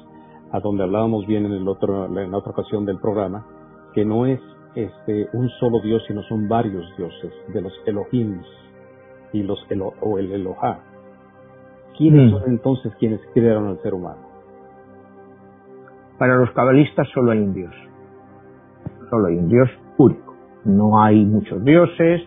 [0.52, 3.46] a donde hablábamos bien en el otro, en la otra ocasión del programa,
[3.94, 4.40] que no es
[4.76, 8.48] este un solo Dios, sino son varios dioses, de los Elohims,
[9.34, 9.60] y los
[10.02, 10.80] o el Elohá.
[11.98, 12.36] ¿Quiénes mm.
[12.36, 14.32] son entonces quienes crearon al ser humano?
[16.18, 17.74] Para los cabalistas solo hay un Dios.
[19.10, 20.36] Solo hay un Dios único.
[20.66, 22.22] No hay muchos dioses.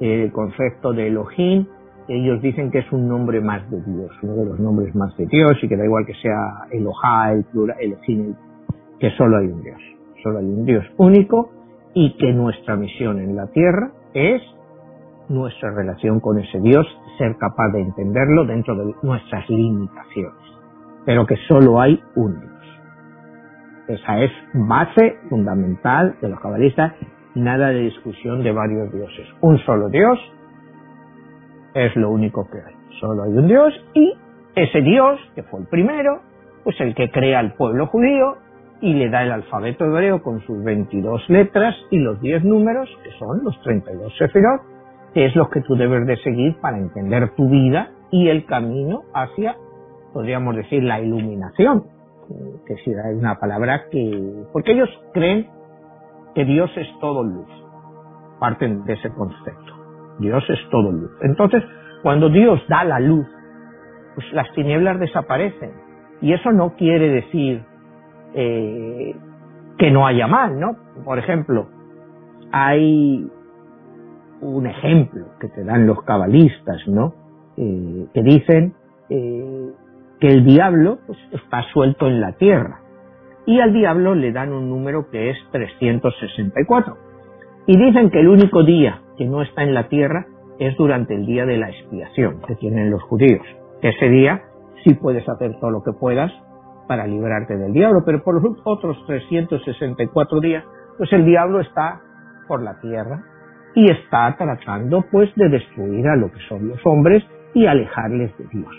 [0.00, 1.66] El concepto de Elohim,
[2.08, 5.26] ellos dicen que es un nombre más de Dios, uno de los nombres más de
[5.26, 8.34] Dios y que da igual que sea Elohá, el plural, Elohim,
[8.98, 9.80] que solo hay un Dios.
[10.22, 11.50] Solo hay un Dios único
[11.94, 14.42] y que nuestra misión en la tierra es
[15.28, 16.86] nuestra relación con ese Dios,
[17.18, 20.40] ser capaz de entenderlo dentro de nuestras limitaciones,
[21.04, 22.52] pero que solo hay un Dios.
[23.88, 26.92] Esa es base fundamental de los cabalistas,
[27.34, 29.26] nada de discusión de varios dioses.
[29.40, 30.18] Un solo Dios
[31.74, 32.74] es lo único que hay.
[33.00, 34.14] Solo hay un Dios y
[34.54, 36.20] ese Dios, que fue el primero,
[36.64, 38.36] pues el que crea al pueblo judío
[38.80, 43.10] y le da el alfabeto hebreo con sus 22 letras y los 10 números, que
[43.18, 44.77] son los 32 sefirot,
[45.14, 49.56] es lo que tú debes de seguir para entender tu vida y el camino hacia,
[50.12, 51.84] podríamos decir, la iluminación,
[52.66, 55.48] que si es una palabra que, porque ellos creen
[56.34, 57.48] que Dios es todo luz,
[58.38, 59.72] parten de ese concepto,
[60.18, 61.10] Dios es todo luz.
[61.22, 61.62] Entonces,
[62.02, 63.26] cuando Dios da la luz,
[64.14, 65.72] pues las tinieblas desaparecen.
[66.20, 67.64] Y eso no quiere decir
[68.34, 69.14] eh,
[69.78, 70.76] que no haya mal, ¿no?
[71.04, 71.68] Por ejemplo,
[72.50, 73.30] hay
[74.40, 77.14] un ejemplo que te dan los cabalistas, ¿no?
[77.56, 78.74] Eh, que dicen
[79.10, 79.70] eh,
[80.20, 82.80] que el diablo pues, está suelto en la tierra
[83.46, 86.96] y al diablo le dan un número que es 364
[87.66, 90.26] y dicen que el único día que no está en la tierra
[90.58, 93.46] es durante el día de la expiación que tienen los judíos.
[93.82, 94.42] Ese día
[94.84, 96.32] sí puedes hacer todo lo que puedas
[96.86, 100.64] para librarte del diablo, pero por los otros 364 días,
[100.96, 102.00] pues el diablo está
[102.48, 103.22] por la tierra
[103.74, 108.44] y está tratando pues de destruir a lo que son los hombres y alejarles de
[108.52, 108.74] Dios.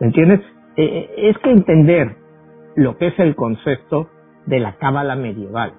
[0.00, 0.40] ¿Me entiendes?
[0.76, 2.16] Eh, eh, es que entender
[2.76, 4.08] lo que es el concepto
[4.46, 5.74] de la cábala medieval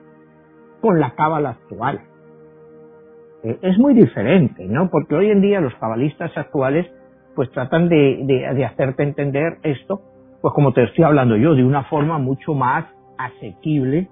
[0.82, 2.02] con la cábala actual.
[3.44, 4.90] Eh, es muy diferente, ¿no?
[4.90, 6.88] Porque hoy en día los cabalistas actuales
[7.36, 10.02] pues tratan de, hacerte entender esto,
[10.42, 12.86] pues como te estoy hablando yo, de una forma mucho más
[13.18, 14.08] asequible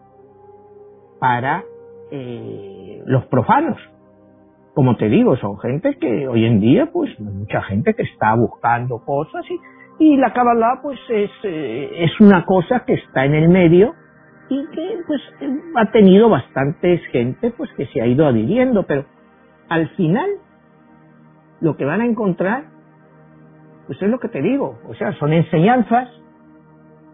[1.19, 1.63] para
[3.05, 3.77] los profanos.
[4.74, 8.99] Como te digo, son gente que hoy en día, pues mucha gente que está buscando
[8.99, 9.45] cosas
[9.99, 13.93] y, la Kabbalah pues es, eh, es una cosa que está en el medio
[14.49, 15.22] y que pues
[15.76, 19.05] ha tenido bastante gente pues que se ha ido adhiriendo, pero
[19.69, 20.28] al final
[21.59, 22.63] lo que van a encontrar
[23.86, 26.09] pues es lo que te digo, o sea, son enseñanzas,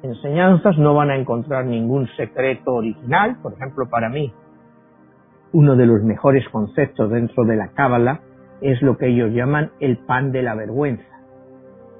[0.03, 4.31] enseñanzas no van a encontrar ningún secreto original, por ejemplo, para mí
[5.53, 8.21] uno de los mejores conceptos dentro de la Cábala
[8.61, 11.05] es lo que ellos llaman el pan de la vergüenza.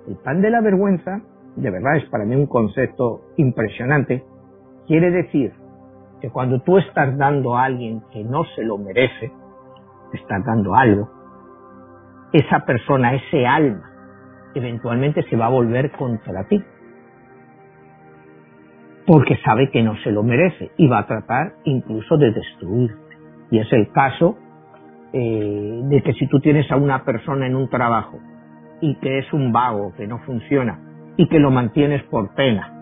[0.08, 1.22] El pan de la vergüenza,
[1.56, 4.24] de verdad, es para mí un concepto impresionante.
[4.88, 5.54] Quiere decir
[6.22, 9.32] que cuando tú estás dando a alguien que no se lo merece,
[10.14, 11.10] estás dando algo,
[12.34, 13.92] esa persona, ese alma,
[14.56, 16.64] eventualmente se va a volver contra ti.
[19.06, 23.07] Porque sabe que no se lo merece y va a tratar incluso de destruirte.
[23.52, 24.38] Y es el caso
[25.14, 28.20] eh, de que si tú tienes a una persona en un trabajo
[28.82, 30.80] y que es un vago, que no funciona,
[31.16, 32.74] y que lo mantienes por pena,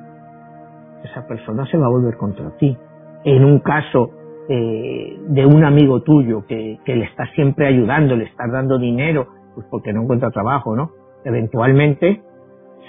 [1.03, 2.78] esa persona se va a volver contra ti.
[3.24, 4.11] En un caso
[4.49, 9.28] eh, de un amigo tuyo que, que, le estás siempre ayudando, le estás dando dinero,
[9.53, 10.91] pues porque no encuentra trabajo, ¿no?
[11.24, 12.22] Eventualmente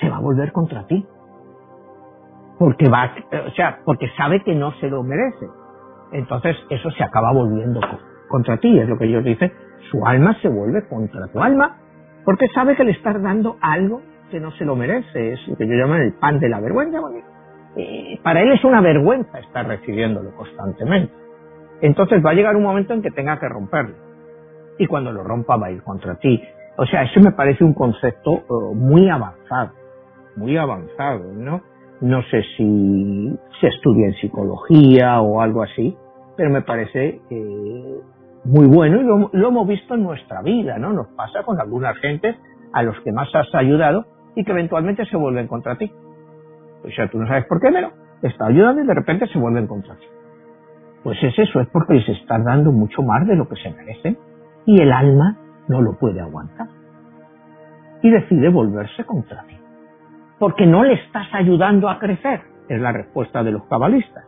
[0.00, 1.06] se va a volver contra ti.
[2.58, 3.12] Porque va,
[3.46, 5.46] o sea, porque sabe que no se lo merece.
[6.12, 7.80] Entonces eso se acaba volviendo
[8.28, 9.52] contra ti, es lo que ellos dicen,
[9.90, 11.76] su alma se vuelve contra tu alma
[12.24, 15.66] porque sabe que le estás dando algo que no se lo merece, es lo que
[15.66, 16.98] yo llamo el pan de la vergüenza,
[17.76, 21.12] eh, para él es una vergüenza estar recibiéndolo constantemente.
[21.80, 23.94] Entonces va a llegar un momento en que tenga que romperlo.
[24.78, 26.42] Y cuando lo rompa va a ir contra ti.
[26.78, 29.72] O sea, eso me parece un concepto eh, muy avanzado,
[30.36, 31.62] muy avanzado, ¿no?
[32.00, 35.96] No sé si se estudia en psicología o algo así,
[36.36, 38.00] pero me parece eh,
[38.44, 40.92] muy bueno y lo, hemos visto en nuestra vida, ¿no?
[40.92, 42.36] Nos pasa con algunas gentes
[42.72, 45.90] a los que más has ayudado y que eventualmente se vuelven contra ti.
[46.84, 47.90] O sea, tú no sabes por qué, pero
[48.22, 50.06] está ayudando y de repente se vuelven contra ti.
[51.02, 54.18] Pues es eso, es porque les estás dando mucho más de lo que se merecen
[54.66, 55.38] y el alma
[55.68, 56.68] no lo puede aguantar.
[58.02, 59.56] Y decide volverse contra ti.
[60.38, 64.24] Porque no le estás ayudando a crecer, es la respuesta de los cabalistas.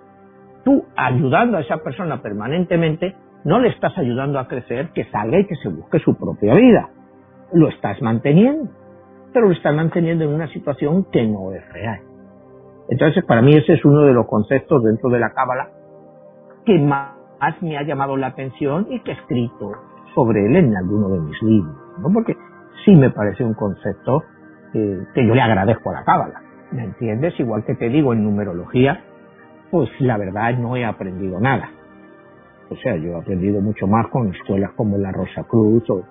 [0.64, 5.46] Tú ayudando a esa persona permanentemente no le estás ayudando a crecer, que salga y
[5.46, 6.90] que se busque su propia vida.
[7.52, 8.70] Lo estás manteniendo,
[9.32, 12.00] pero lo estás manteniendo en una situación que no es real.
[12.90, 15.70] Entonces, para mí ese es uno de los conceptos dentro de la Cábala
[16.64, 17.12] que más
[17.62, 19.72] me ha llamado la atención y que he escrito
[20.14, 22.12] sobre él en alguno de mis libros, ¿no?
[22.12, 22.36] Porque
[22.84, 24.24] sí me parece un concepto
[24.74, 26.42] eh, que yo le agradezco a la Cábala,
[26.72, 27.38] ¿me entiendes?
[27.38, 29.02] Igual que te digo en numerología,
[29.70, 31.70] pues la verdad no he aprendido nada.
[32.70, 36.04] O sea, yo he aprendido mucho más con escuelas como la Rosa Cruz o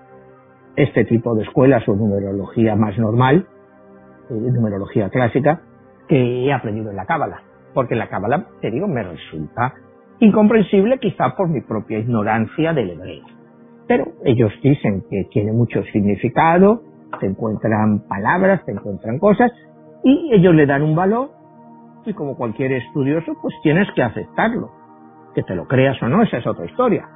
[0.76, 3.48] este tipo de escuelas o numerología más normal,
[4.30, 5.62] eh, numerología clásica,
[6.08, 7.42] que he aprendido en la Cábala.
[7.74, 9.74] Porque la Cábala, te digo, me resulta
[10.20, 13.26] incomprensible quizá por mi propia ignorancia del hebreo.
[13.88, 16.82] Pero ellos dicen que tiene mucho significado,
[17.20, 19.52] se encuentran palabras, se encuentran cosas,
[20.04, 21.32] y ellos le dan un valor,
[22.06, 24.72] y como cualquier estudioso, pues tienes que aceptarlo.
[25.36, 27.08] Que te lo creas o no, esa es otra historia.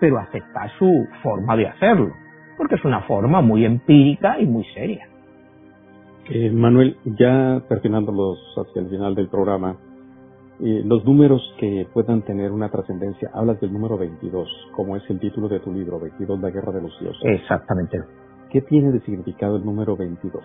[0.00, 2.12] Pero aceptar su forma de hacerlo,
[2.56, 5.08] porque es una forma muy empírica y muy seria.
[6.28, 9.76] Eh, Manuel, ya terminándolos hacia el final del programa,
[10.58, 15.20] eh, los números que puedan tener una trascendencia, hablas del número 22, como es el
[15.20, 17.22] título de tu libro, 22, la guerra de los dioses.
[17.24, 17.98] Exactamente.
[18.50, 20.42] ¿Qué tiene de significado el número 22?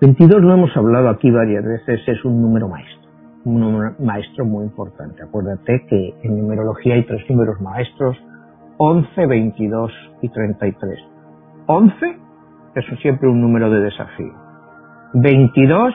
[0.00, 3.00] 22 lo hemos hablado aquí varias veces, es un número maestro
[3.44, 5.22] un maestro muy importante.
[5.22, 8.16] Acuérdate que en numerología hay tres números maestros,
[8.76, 10.98] 11, 22 y 33.
[11.66, 12.18] 11
[12.74, 14.32] es siempre un número de desafío.
[15.14, 15.94] 22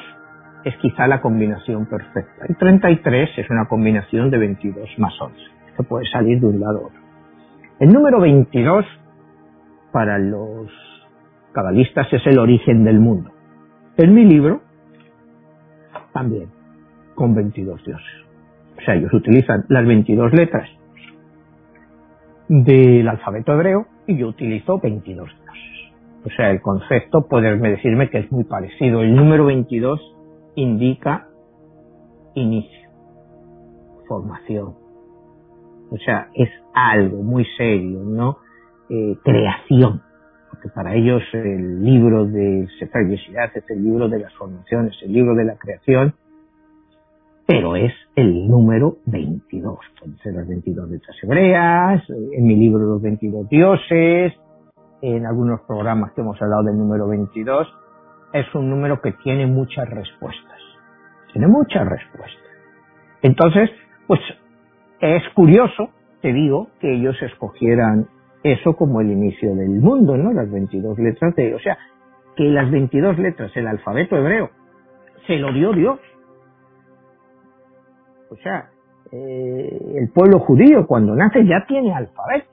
[0.65, 2.45] es quizá la combinación perfecta.
[2.49, 5.37] Y 33 es una combinación de 22 más 11,
[5.77, 6.99] que puede salir de un lado a otro.
[7.79, 8.85] El número 22
[9.95, 10.69] para los
[11.53, 13.31] cabalistas es el origen del mundo.
[13.95, 14.59] En mi libro
[16.11, 16.49] también
[17.15, 18.25] con 22 dioses.
[18.77, 20.69] O sea, ellos utilizan las 22 letras
[22.49, 25.93] del alfabeto hebreo y yo utilizo 22 dioses.
[26.25, 29.01] O sea, el concepto, poderme decirme que es muy parecido.
[29.01, 30.01] El número 22
[30.55, 31.29] indica
[32.33, 32.89] inicio,
[34.09, 34.75] formación.
[35.89, 38.39] O sea, es algo muy serio, ¿no?
[38.89, 40.01] Eh, creación.
[40.49, 45.33] Porque para ellos el libro de Sefer es el libro de las formaciones, el libro
[45.33, 46.13] de la creación,
[47.47, 49.79] pero es el número 22.
[49.99, 54.33] Pueden ser las 22 letras hebreas, en mi libro los 22 dioses,
[55.01, 57.67] en algunos programas que hemos hablado del número 22,
[58.33, 60.59] es un número que tiene muchas respuestas.
[61.33, 62.43] Tiene muchas respuestas.
[63.21, 63.69] Entonces,
[64.07, 64.19] pues
[64.99, 65.89] es curioso,
[66.21, 68.07] te digo, que ellos escogieran
[68.45, 70.31] eso como el inicio del mundo, ¿no?
[70.31, 71.79] Las 22 letras de, o sea,
[72.35, 74.51] que las 22 letras, el alfabeto hebreo,
[75.25, 75.99] se lo dio Dios.
[78.29, 78.69] O sea,
[79.11, 82.47] eh, el pueblo judío cuando nace ya tiene alfabeto.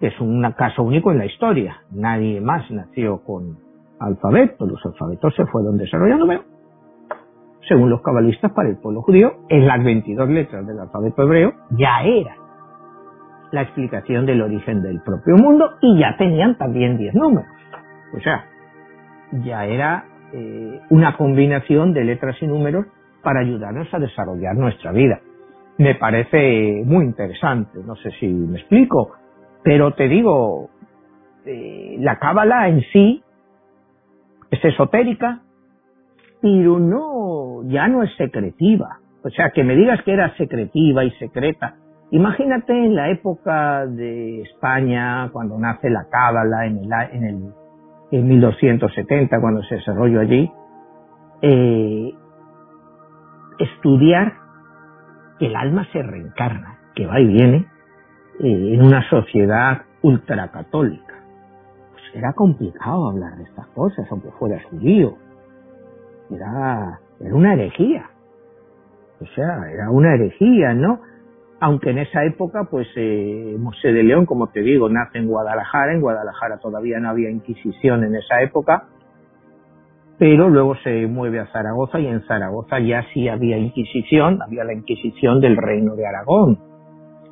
[0.00, 1.82] Es un caso único en la historia.
[1.90, 3.58] Nadie más nació con
[3.98, 4.64] alfabeto.
[4.64, 6.44] Los alfabetos se fueron desarrollando, pero
[7.68, 12.02] según los cabalistas, para el pueblo judío, en las 22 letras del alfabeto hebreo ya
[12.02, 12.39] era
[13.52, 17.50] la explicación del origen del propio mundo y ya tenían también 10 números.
[18.16, 18.44] O sea,
[19.44, 22.86] ya era eh, una combinación de letras y números
[23.22, 25.20] para ayudarnos a desarrollar nuestra vida.
[25.78, 29.12] Me parece muy interesante, no sé si me explico,
[29.62, 30.70] pero te digo,
[31.46, 33.22] eh, la cábala en sí
[34.50, 35.40] es esotérica,
[36.42, 38.98] pero no, ya no es secretiva.
[39.22, 41.76] O sea, que me digas que era secretiva y secreta.
[42.12, 47.54] Imagínate en la época de España, cuando nace la cábala en el, en el
[48.10, 50.50] en 1270, cuando se desarrolló allí,
[51.42, 52.12] eh,
[53.58, 54.32] estudiar
[55.38, 57.66] que el alma se reencarna, que va y viene
[58.40, 61.14] eh, en una sociedad ultracatólica.
[61.92, 65.16] Pues era complicado hablar de estas cosas, aunque fueras judío
[66.30, 68.10] era, era una herejía.
[69.20, 71.00] O sea, era una herejía, ¿no?
[71.60, 75.92] Aunque en esa época, pues, eh, Mosé de León, como te digo, nace en Guadalajara.
[75.92, 78.84] En Guadalajara todavía no había Inquisición en esa época.
[80.18, 84.40] Pero luego se mueve a Zaragoza y en Zaragoza ya sí había Inquisición.
[84.42, 86.70] Había la Inquisición del Reino de Aragón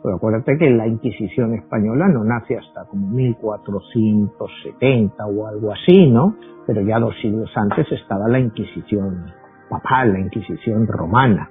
[0.03, 6.37] pero acuérdate que la Inquisición española no nace hasta como 1470 o algo así, ¿no?
[6.67, 9.33] Pero ya dos siglos antes estaba la Inquisición
[9.69, 11.51] papal, la Inquisición romana.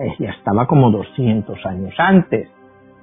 [0.00, 2.48] Eh, ya estaba como 200 años antes.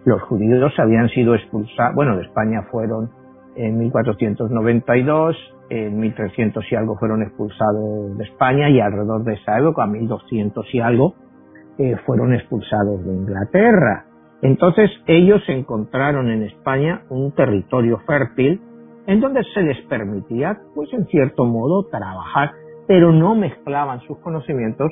[0.04, 3.12] Los judíos habían sido expulsados, bueno, de España fueron
[3.56, 5.36] en 1492,
[5.70, 10.80] en 1300 y algo fueron expulsados de España y alrededor de esa época, 1200 y
[10.80, 11.14] algo,
[11.78, 14.06] eh, fueron expulsados de Inglaterra.
[14.42, 18.60] Entonces ellos encontraron en España un territorio fértil
[19.06, 22.52] en donde se les permitía, pues en cierto modo, trabajar,
[22.88, 24.92] pero no mezclaban sus conocimientos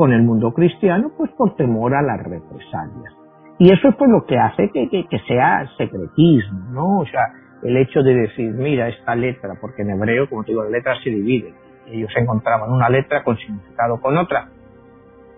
[0.00, 3.14] con el mundo cristiano, pues por temor a las represalias.
[3.58, 7.00] Y eso es pues lo que hace que, que, sea secretismo, ¿no?
[7.00, 10.62] O sea, el hecho de decir, mira, esta letra, porque en hebreo, como te digo,
[10.62, 11.52] las letras se dividen.
[11.86, 14.48] Ellos encontraban una letra con significado con otra.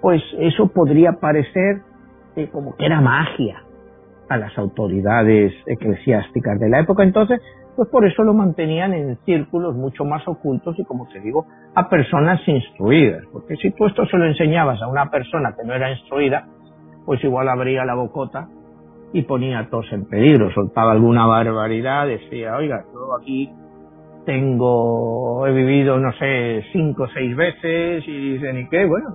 [0.01, 1.81] Pues eso podría parecer
[2.53, 3.65] como que era magia
[4.29, 7.03] a las autoridades eclesiásticas de la época.
[7.03, 7.41] Entonces,
[7.77, 11.89] pues por eso lo mantenían en círculos mucho más ocultos y, como te digo, a
[11.89, 13.25] personas instruidas.
[13.33, 16.47] Porque si tú esto se lo enseñabas a una persona que no era instruida,
[17.07, 18.49] pues igual abría la bocota
[19.13, 23.51] y ponía a todos en peligro, soltaba alguna barbaridad, decía, oiga, yo aquí
[24.25, 28.87] tengo, he vivido, no sé, cinco o seis veces y dicen, ¿y qué?
[28.87, 29.09] Bueno,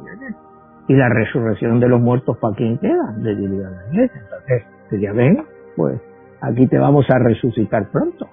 [0.87, 4.21] y la resurrección de los muertos para quién queda, de diría la iglesia.
[4.23, 5.43] Entonces, pues ya ven,
[5.75, 6.01] pues
[6.41, 8.27] aquí te vamos a resucitar pronto.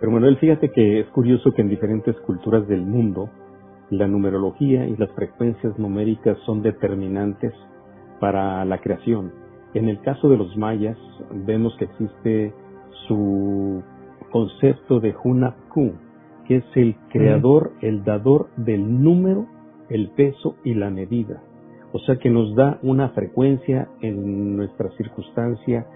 [0.00, 3.30] Pero Manuel, fíjate que es curioso que en diferentes culturas del mundo
[3.90, 7.52] la numerología y las frecuencias numéricas son determinantes
[8.20, 9.32] para la creación.
[9.74, 10.96] En el caso de los mayas
[11.46, 12.52] vemos que existe
[13.06, 13.82] su
[14.30, 15.92] concepto de Hunapku,
[16.46, 19.46] que es el creador, el dador del número
[19.88, 21.42] el peso y la medida.
[21.92, 25.86] O sea que nos da una frecuencia en nuestra circunstancia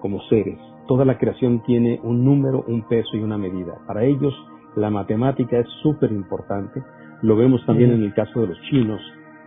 [0.00, 0.58] como seres.
[0.90, 3.78] Toda la creación tiene un número, un peso y una medida.
[3.86, 4.34] Para ellos
[4.74, 6.82] la matemática es súper importante.
[7.22, 9.00] Lo vemos también en el caso de los chinos,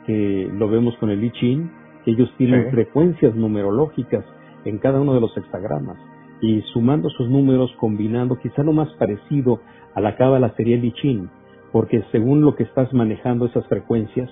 [0.06, 1.70] que lo vemos con el I Ching,
[2.06, 4.24] que ellos tienen frecuencias numerológicas
[4.64, 5.98] en cada uno de los hexagramas.
[6.40, 9.60] Y sumando sus números, combinando, quizá lo más parecido
[9.96, 11.30] a la cábala sería el I Ching,
[11.74, 14.30] porque según lo que estás manejando esas frecuencias,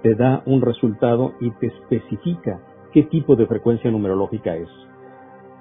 [0.00, 2.58] te da un resultado y te especifica
[2.94, 4.70] qué tipo de frecuencia numerológica es.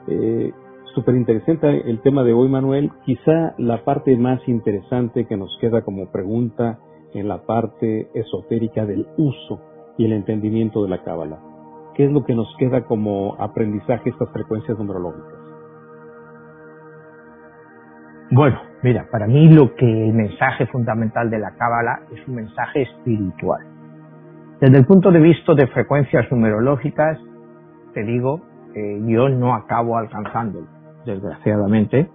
[0.08, 0.54] Eh,
[0.94, 2.92] Súper interesante el tema de hoy, Manuel.
[3.04, 6.78] Quizá la parte más interesante que nos queda como pregunta
[7.16, 9.60] en la parte esotérica del uso
[9.98, 11.40] y el entendimiento de la cábala.
[11.96, 15.34] ¿Qué es lo que nos queda como aprendizaje estas frecuencias numerológicas?
[18.30, 22.84] Bueno, mira, para mí lo que el mensaje fundamental de la cábala es un mensaje
[22.84, 23.62] espiritual.
[24.60, 27.20] Desde el punto de vista de frecuencias numerológicas,
[27.94, 28.42] te digo,
[29.08, 30.68] yo no acabo alcanzándolo,
[31.06, 32.10] desgraciadamente,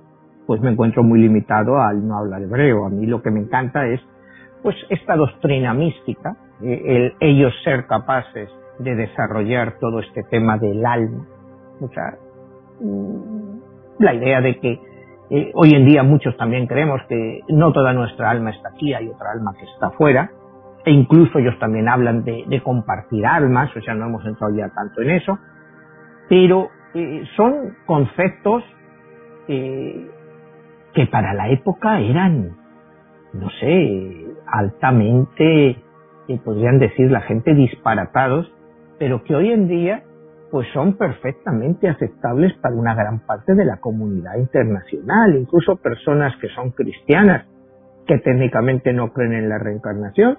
[0.46, 2.86] pues me encuentro muy limitado al no hablar hebreo.
[2.86, 4.00] A mí lo que me encanta es,
[4.62, 10.84] pues, esta doctrina mística, eh, el ellos ser capaces de desarrollar todo este tema del
[10.84, 11.26] alma.
[11.80, 12.16] O sea,
[12.80, 13.58] mm,
[13.98, 14.80] la idea de que
[15.30, 19.08] eh, hoy en día muchos también creemos que no toda nuestra alma está aquí, hay
[19.08, 20.30] otra alma que está afuera,
[20.84, 25.02] e incluso ellos también hablan de, compartir almas, o sea, no hemos entrado ya tanto
[25.02, 25.38] en eso,
[26.30, 28.64] pero eh, son conceptos
[29.48, 30.10] eh,
[30.94, 32.56] que para la época eran,
[33.32, 35.70] no sé, altamente,
[36.28, 38.52] eh, podrían decir la gente, disparatados,
[38.98, 40.02] pero que hoy en día
[40.50, 46.48] pues son perfectamente aceptables para una gran parte de la comunidad internacional, incluso personas que
[46.48, 47.46] son cristianas,
[48.06, 50.38] que técnicamente no creen en la reencarnación,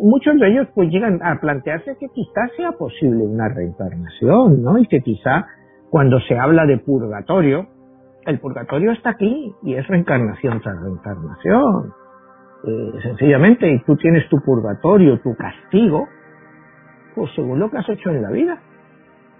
[0.00, 4.78] muchos de ellos pues llegan a plantearse que quizás sea posible una reencarnación, ¿no?
[4.78, 5.46] Y que quizá
[5.90, 7.68] cuando se habla de purgatorio,
[8.26, 11.92] el purgatorio está aquí y es reencarnación tras reencarnación.
[12.66, 16.08] Eh, sencillamente, y tú tienes tu purgatorio, tu castigo,
[17.14, 18.58] pues según lo que has hecho en la vida.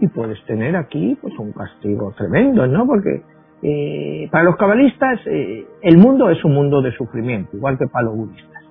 [0.01, 2.87] Y puedes tener aquí pues un castigo tremendo, ¿no?
[2.87, 3.23] Porque
[3.63, 8.07] eh, para los cabalistas eh, el mundo es un mundo de sufrimiento, igual que para
[8.07, 8.63] los budistas.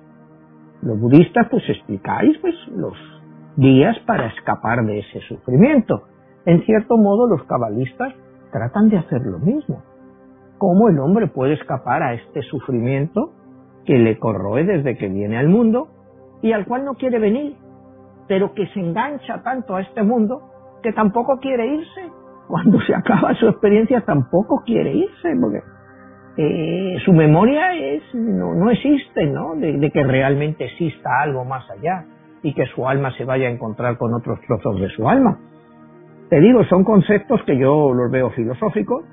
[0.82, 2.94] Los budistas pues explicáis pues los
[3.56, 6.04] días para escapar de ese sufrimiento.
[6.44, 8.14] En cierto modo los cabalistas
[8.52, 9.82] tratan de hacer lo mismo.
[10.64, 13.32] ¿Cómo el hombre puede escapar a este sufrimiento
[13.84, 15.88] que le corroe desde que viene al mundo
[16.40, 17.54] y al cual no quiere venir,
[18.28, 20.40] pero que se engancha tanto a este mundo
[20.82, 22.10] que tampoco quiere irse?
[22.48, 25.60] Cuando se acaba su experiencia tampoco quiere irse, porque
[26.38, 27.68] eh, su memoria
[28.14, 29.56] no, no existe, ¿no?
[29.56, 32.06] De, que realmente exista algo más allá
[32.42, 35.38] y que su alma se vaya a encontrar con otros trozos de su alma.
[36.30, 39.04] Te digo, son conceptos que yo los veo filosóficos.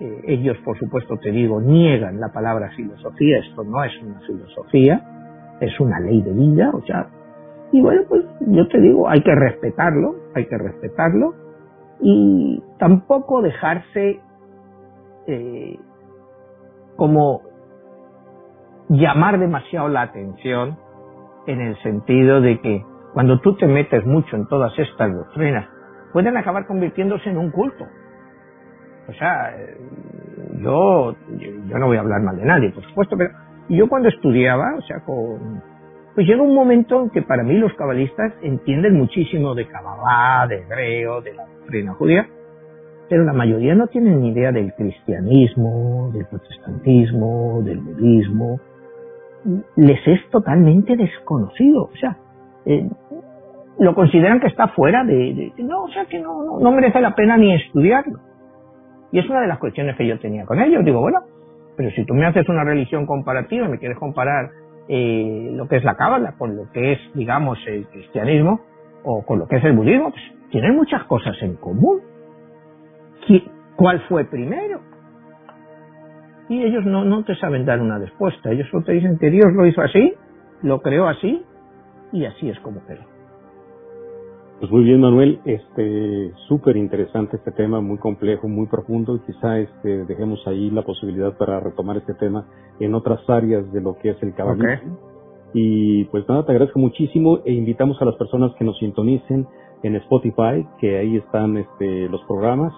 [0.00, 3.38] Ellos, por supuesto, te digo, niegan la palabra filosofía.
[3.38, 7.06] Esto no es una filosofía, es una ley de vida, o sea.
[7.70, 11.34] Y bueno, pues yo te digo, hay que respetarlo, hay que respetarlo
[12.00, 14.20] y tampoco dejarse
[15.26, 15.78] eh,
[16.96, 17.42] como
[18.88, 20.78] llamar demasiado la atención
[21.46, 25.68] en el sentido de que cuando tú te metes mucho en todas estas doctrinas,
[26.12, 27.86] pueden acabar convirtiéndose en un culto.
[29.10, 29.54] O sea,
[30.62, 31.14] yo,
[31.68, 33.30] yo no voy a hablar mal de nadie, por supuesto, pero
[33.68, 38.32] yo cuando estudiaba, o sea, pues llega un momento en que para mí los cabalistas
[38.42, 42.28] entienden muchísimo de Kabbalah, de hebreo, de la doctrina judía,
[43.08, 48.60] pero la mayoría no tienen ni idea del cristianismo, del protestantismo, del budismo.
[49.74, 51.84] Les es totalmente desconocido.
[51.84, 52.16] O sea,
[52.66, 52.88] eh,
[53.80, 57.36] lo consideran que está fuera de, no, o sea, que no, no, merece la pena
[57.36, 58.20] ni estudiarlo.
[59.12, 60.84] Y es una de las cuestiones que yo tenía con ellos.
[60.84, 61.20] Digo, bueno,
[61.76, 64.50] pero si tú me haces una religión comparativa, me quieres comparar
[64.88, 68.60] eh, lo que es la cábala con lo que es, digamos, el cristianismo
[69.04, 72.02] o con lo que es el budismo, pues tienen muchas cosas en común
[73.80, 74.80] cuál fue primero.
[76.48, 78.50] Y ellos no, no te saben dar una respuesta.
[78.50, 80.14] Ellos solo te dicen que Dios lo hizo así,
[80.62, 81.42] lo creó así,
[82.12, 83.09] y así es como quedó.
[84.60, 89.58] Pues muy bien, Manuel, este súper interesante este tema, muy complejo, muy profundo, y quizá
[89.58, 92.44] este dejemos ahí la posibilidad para retomar este tema
[92.78, 94.98] en otras áreas de lo que es el cabalismo.
[95.54, 99.46] Y pues nada, te agradezco muchísimo e invitamos a las personas que nos sintonicen
[99.82, 102.74] en Spotify, que ahí están este, los programas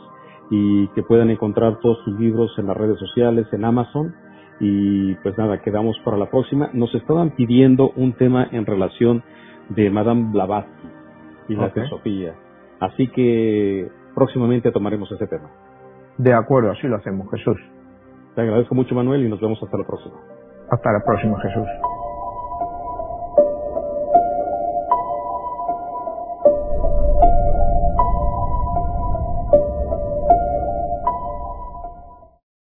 [0.53, 4.15] y que puedan encontrar todos sus libros en las redes sociales, en Amazon.
[4.61, 6.71] Y pues nada, quedamos para la próxima.
[6.75, 9.25] Nos estaban pidiendo un tema en relación
[9.71, 11.02] de Madame Blavatsky
[11.53, 12.35] y la filosofía.
[12.81, 15.51] Así que próximamente tomaremos ese tema.
[16.19, 17.59] De acuerdo, así lo hacemos, Jesús.
[18.35, 20.17] Te agradezco mucho, Manuel, y nos vemos hasta la próxima.
[20.71, 21.67] Hasta la próxima, Jesús.